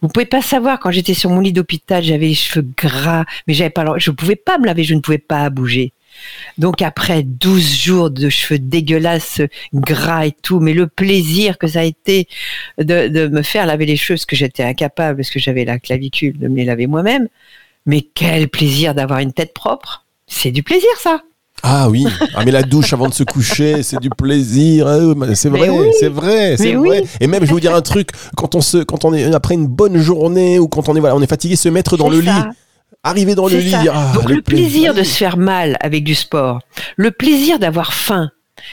Vous 0.00 0.08
pouvez 0.08 0.26
pas 0.26 0.42
savoir 0.42 0.80
quand 0.80 0.90
j'étais 0.90 1.14
sur 1.14 1.30
mon 1.30 1.40
lit 1.40 1.52
d'hôpital, 1.52 2.02
j'avais 2.02 2.28
les 2.28 2.34
cheveux 2.34 2.66
gras, 2.76 3.24
mais 3.46 3.54
j'avais 3.54 3.70
pas, 3.70 3.84
je 3.98 4.10
pouvais 4.10 4.34
pas 4.34 4.58
me 4.58 4.64
laver, 4.66 4.82
je 4.82 4.94
ne 4.94 5.00
pouvais 5.00 5.18
pas 5.18 5.48
bouger. 5.50 5.92
Donc 6.58 6.82
après 6.82 7.22
12 7.22 7.74
jours 7.74 8.10
de 8.10 8.28
cheveux 8.28 8.58
dégueulasses, 8.58 9.42
gras 9.74 10.26
et 10.26 10.32
tout, 10.32 10.60
mais 10.60 10.72
le 10.72 10.86
plaisir 10.86 11.58
que 11.58 11.66
ça 11.66 11.80
a 11.80 11.84
été 11.84 12.28
de, 12.78 13.28
me 13.28 13.42
faire 13.42 13.66
laver 13.66 13.86
les 13.86 13.96
cheveux, 13.96 14.16
parce 14.16 14.26
que 14.26 14.36
j'étais 14.36 14.62
incapable, 14.62 15.18
parce 15.18 15.30
que 15.30 15.38
j'avais 15.38 15.64
la 15.64 15.78
clavicule 15.78 16.38
de 16.38 16.48
me 16.48 16.56
les 16.56 16.64
laver 16.64 16.86
moi-même. 16.86 17.28
Mais 17.84 18.02
quel 18.02 18.48
plaisir 18.48 18.94
d'avoir 18.94 19.20
une 19.20 19.32
tête 19.32 19.54
propre. 19.54 20.04
C'est 20.26 20.50
du 20.50 20.62
plaisir 20.62 20.90
ça. 20.98 21.22
Ah 21.62 21.88
oui, 21.88 22.06
ah, 22.34 22.44
mais 22.44 22.50
la 22.50 22.62
douche 22.62 22.92
avant 22.92 23.08
de 23.08 23.14
se 23.14 23.24
coucher, 23.24 23.82
c'est 23.82 23.98
du 23.98 24.10
plaisir. 24.10 24.86
Ah 24.86 24.98
c'est 25.34 25.48
vrai, 25.48 25.70
c'est 25.98 26.08
vrai, 26.08 26.56
c'est 26.56 26.74
vrai. 26.74 27.04
Et 27.20 27.26
même, 27.26 27.42
je 27.42 27.46
vais 27.46 27.52
vous 27.54 27.60
dire 27.60 27.74
un 27.74 27.80
truc, 27.80 28.10
quand 28.36 28.54
on 28.54 28.60
se, 28.60 28.78
quand 28.78 29.04
on 29.04 29.14
est 29.14 29.34
après 29.34 29.54
une 29.54 29.66
bonne 29.66 29.96
journée 29.96 30.58
ou 30.58 30.68
quand 30.68 30.88
on 30.88 30.96
est 30.96 31.00
voilà, 31.00 31.16
on 31.16 31.22
est 31.22 31.26
fatigué, 31.26 31.56
se 31.56 31.68
mettre 31.68 31.96
dans 31.96 32.08
le 32.08 32.20
lit 32.20 32.30
arriver 33.06 33.34
dans 33.34 33.48
le 33.48 33.58
lit. 33.58 33.74
Ah, 33.74 34.12
Donc 34.14 34.28
le, 34.28 34.42
plaisir 34.42 34.94
de 34.94 35.02
se 35.02 35.16
faire 35.16 35.36
mal 35.36 35.76
avec 35.80 36.04
du 36.04 36.14
sport, 36.14 36.60
le 36.96 37.10
plaisir 37.10 37.58
d'avoir 37.58 37.94
faim. 37.94 38.30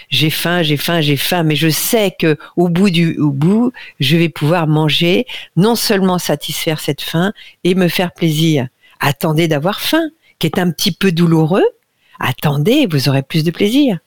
J'ai 0.10 0.30
faim, 0.30 0.63
j'ai 0.63 0.78
faim, 0.78 1.02
j'ai 1.02 1.17
faim, 1.17 1.43
mais 1.43 1.56
je 1.56 1.69
sais 1.69 2.15
que 2.17 2.38
au 2.56 2.69
bout 2.69 2.89
du 2.89 3.17
au 3.17 3.32
bout, 3.32 3.72
je 4.00 4.17
vais 4.17 4.30
pouvoir 4.30 4.65
manger, 4.67 5.28
non 5.56 5.76
seulement 5.76 6.19
satisfaire 6.19 6.80
cette 6.80 7.02
faim 7.02 7.32
et 7.63 7.76
me 7.76 7.88
faire 7.88 8.12
plaisir. 8.12 8.67
Attendez 9.00 9.48
d'avoir 9.48 9.82
faim, 9.82 10.10
qui 10.39 10.48
est 10.48 10.58
un 10.58 10.72
petit 10.72 10.91
peu 10.91 11.12
douloureux. 11.12 11.65
Attendez, 12.19 12.88
vous 12.89 13.10
aurez 13.10 13.24
plus 13.24 13.43
de 13.43 13.52
plaisir 13.52 14.00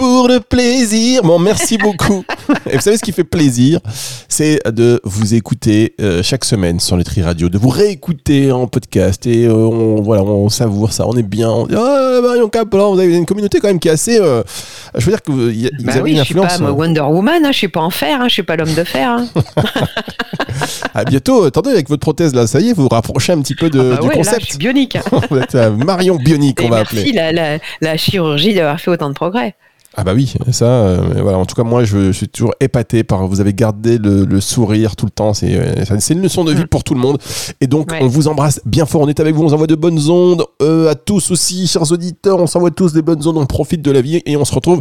pour 0.00 0.28
le 0.28 0.40
plaisir. 0.40 1.22
Bon, 1.22 1.38
merci 1.38 1.76
beaucoup. 1.78 2.24
Et 2.70 2.76
vous 2.76 2.80
savez 2.80 2.96
ce 2.96 3.02
qui 3.02 3.12
fait 3.12 3.22
plaisir, 3.22 3.80
c'est 4.28 4.58
de 4.66 4.98
vous 5.04 5.34
écouter 5.34 5.94
euh, 6.00 6.22
chaque 6.22 6.46
semaine 6.46 6.80
sur 6.80 6.96
Nutri 6.96 7.20
Radio, 7.20 7.50
de 7.50 7.58
vous 7.58 7.68
réécouter 7.68 8.50
en 8.50 8.66
podcast 8.66 9.26
et 9.26 9.44
euh, 9.44 9.52
on 9.52 10.00
voilà, 10.00 10.22
on 10.22 10.48
savoure 10.48 10.94
ça, 10.94 11.06
on 11.06 11.18
est 11.18 11.22
bien. 11.22 11.50
On 11.50 11.66
dit, 11.66 11.74
oh, 11.76 12.20
Marion 12.22 12.48
Caplan, 12.48 12.94
vous 12.94 12.98
avez 12.98 13.14
une 13.14 13.26
communauté 13.26 13.60
quand 13.60 13.68
même 13.68 13.78
qui 13.78 13.88
est 13.88 13.92
assez. 13.92 14.18
Euh, 14.18 14.42
je 14.96 15.04
veux 15.04 15.12
dire 15.12 15.20
que 15.20 15.32
vous, 15.32 15.84
bah 15.84 15.92
avez 15.92 16.12
une 16.12 16.18
influence. 16.18 16.48
Je 16.48 16.56
suis 16.56 16.64
pas 16.64 16.72
Wonder 16.72 17.00
Woman, 17.02 17.44
hein, 17.44 17.52
je 17.52 17.58
suis 17.58 17.68
pas 17.68 17.80
en 17.80 17.90
fer, 17.90 18.22
hein, 18.22 18.28
je 18.28 18.32
suis 18.32 18.42
pas 18.42 18.56
l'homme 18.56 18.74
de 18.74 18.84
fer. 18.84 19.10
Hein. 19.10 19.28
à 20.94 21.04
bientôt. 21.04 21.44
Attendez, 21.44 21.72
avec 21.72 21.90
votre 21.90 22.00
prothèse 22.00 22.34
là, 22.34 22.46
ça 22.46 22.60
y 22.60 22.70
est, 22.70 22.72
vous 22.72 22.84
vous 22.84 22.88
rapprochez 22.88 23.34
un 23.34 23.42
petit 23.42 23.54
peu 23.54 23.68
de, 23.68 23.92
ah 23.92 23.96
bah 24.00 24.08
du 24.08 24.08
concept. 24.08 24.36
Là, 24.36 24.38
je 24.40 24.46
suis 24.46 24.58
bionique. 24.58 24.96
vous 25.30 25.36
êtes 25.36 25.54
Marion 25.54 26.16
Bionique, 26.16 26.62
on 26.64 26.70
va 26.70 26.78
appeler. 26.78 27.02
Merci 27.02 27.12
la, 27.12 27.32
la, 27.32 27.58
la 27.82 27.96
chirurgie 27.98 28.54
d'avoir 28.54 28.80
fait 28.80 28.90
autant 28.90 29.10
de 29.10 29.14
progrès. 29.14 29.56
Ah 29.96 30.04
bah 30.04 30.12
oui, 30.14 30.32
ça, 30.52 30.66
euh, 30.66 31.20
voilà. 31.20 31.38
En 31.38 31.44
tout 31.46 31.56
cas, 31.56 31.64
moi, 31.64 31.82
je, 31.82 32.12
suis 32.12 32.28
toujours 32.28 32.54
épaté 32.60 33.02
par. 33.02 33.26
Vous 33.26 33.40
avez 33.40 33.52
gardé 33.52 33.98
le, 33.98 34.40
sourire 34.40 34.94
tout 34.94 35.04
le 35.04 35.10
temps. 35.10 35.34
C'est 35.34 35.56
euh, 35.56 35.84
c'est 35.98 36.14
une 36.14 36.22
leçon 36.22 36.44
de 36.44 36.52
vie 36.52 36.62
mm. 36.62 36.68
pour 36.68 36.84
tout 36.84 36.94
le 36.94 37.00
monde. 37.00 37.18
Et 37.60 37.66
donc, 37.66 37.90
on 38.00 38.06
vous 38.06 38.28
embrasse 38.28 38.60
bien 38.64 38.86
fort. 38.86 39.00
On 39.00 39.08
est 39.08 39.18
avec 39.18 39.34
vous. 39.34 39.42
On 39.42 39.48
vous 39.48 39.54
envoie 39.54 39.66
de 39.66 39.74
bonnes 39.74 40.08
ondes 40.08 40.44
euh, 40.62 40.90
à 40.90 40.94
tous 40.94 41.32
aussi, 41.32 41.66
chers 41.66 41.90
auditeurs. 41.90 42.38
On 42.38 42.46
s'envoie 42.46 42.70
tous 42.70 42.92
des 42.92 43.02
bonnes 43.02 43.26
ondes. 43.26 43.38
On 43.38 43.46
profite 43.46 43.82
de 43.82 43.90
la 43.90 44.00
vie 44.00 44.22
et 44.26 44.36
on 44.36 44.44
se 44.44 44.54
retrouve 44.54 44.80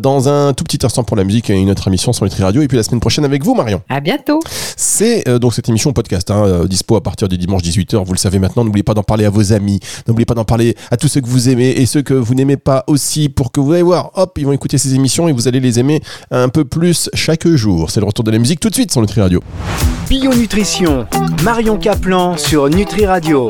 dans 0.00 0.28
un 0.28 0.52
tout 0.52 0.64
petit 0.64 0.84
instant 0.84 1.04
pour 1.04 1.16
la 1.16 1.22
musique 1.22 1.48
et 1.50 1.54
une 1.54 1.70
autre 1.70 1.86
émission 1.86 2.12
sur 2.12 2.24
Nutri 2.24 2.42
Radio. 2.42 2.60
Et 2.60 2.66
puis 2.66 2.76
la 2.76 2.82
semaine 2.82 3.00
prochaine 3.00 3.24
avec 3.24 3.44
vous, 3.44 3.54
Marion. 3.54 3.82
À 3.88 4.00
bientôt. 4.00 4.40
C'est 4.76 5.28
donc 5.38 5.54
cette 5.54 5.68
émission 5.68 5.92
podcast, 5.92 6.30
hein, 6.30 6.64
dispo 6.66 6.96
à 6.96 7.02
partir 7.02 7.28
du 7.28 7.38
dimanche 7.38 7.62
18h. 7.62 8.04
Vous 8.04 8.12
le 8.12 8.18
savez 8.18 8.40
maintenant. 8.40 8.64
N'oubliez 8.64 8.82
pas 8.82 8.94
d'en 8.94 9.04
parler 9.04 9.24
à 9.24 9.30
vos 9.30 9.52
amis. 9.52 9.78
N'oubliez 10.08 10.26
pas 10.26 10.34
d'en 10.34 10.44
parler 10.44 10.74
à 10.90 10.96
tous 10.96 11.06
ceux 11.06 11.20
que 11.20 11.28
vous 11.28 11.48
aimez 11.48 11.68
et 11.68 11.86
ceux 11.86 12.02
que 12.02 12.14
vous 12.14 12.34
n'aimez 12.34 12.56
pas 12.56 12.82
aussi 12.88 13.28
pour 13.28 13.52
que 13.52 13.60
vous 13.60 13.72
allez 13.72 13.82
voir. 13.82 14.10
Hop, 14.14 14.39
ils 14.40 14.46
vont 14.46 14.52
écouter 14.52 14.78
ces 14.78 14.94
émissions 14.94 15.28
et 15.28 15.32
vous 15.32 15.46
allez 15.46 15.60
les 15.60 15.78
aimer 15.78 16.02
un 16.30 16.48
peu 16.48 16.64
plus 16.64 17.08
chaque 17.14 17.46
jour. 17.46 17.90
C'est 17.90 18.00
le 18.00 18.06
retour 18.06 18.24
de 18.24 18.30
la 18.30 18.38
musique 18.38 18.60
tout 18.60 18.70
de 18.70 18.74
suite 18.74 18.90
sur 18.90 19.00
Nutri 19.00 19.20
Radio. 19.20 19.42
Bio 20.08 20.34
Nutrition, 20.34 21.06
Marion 21.44 21.76
Caplan 21.76 22.36
sur 22.36 22.68
Nutri 22.68 23.06
Radio. 23.06 23.38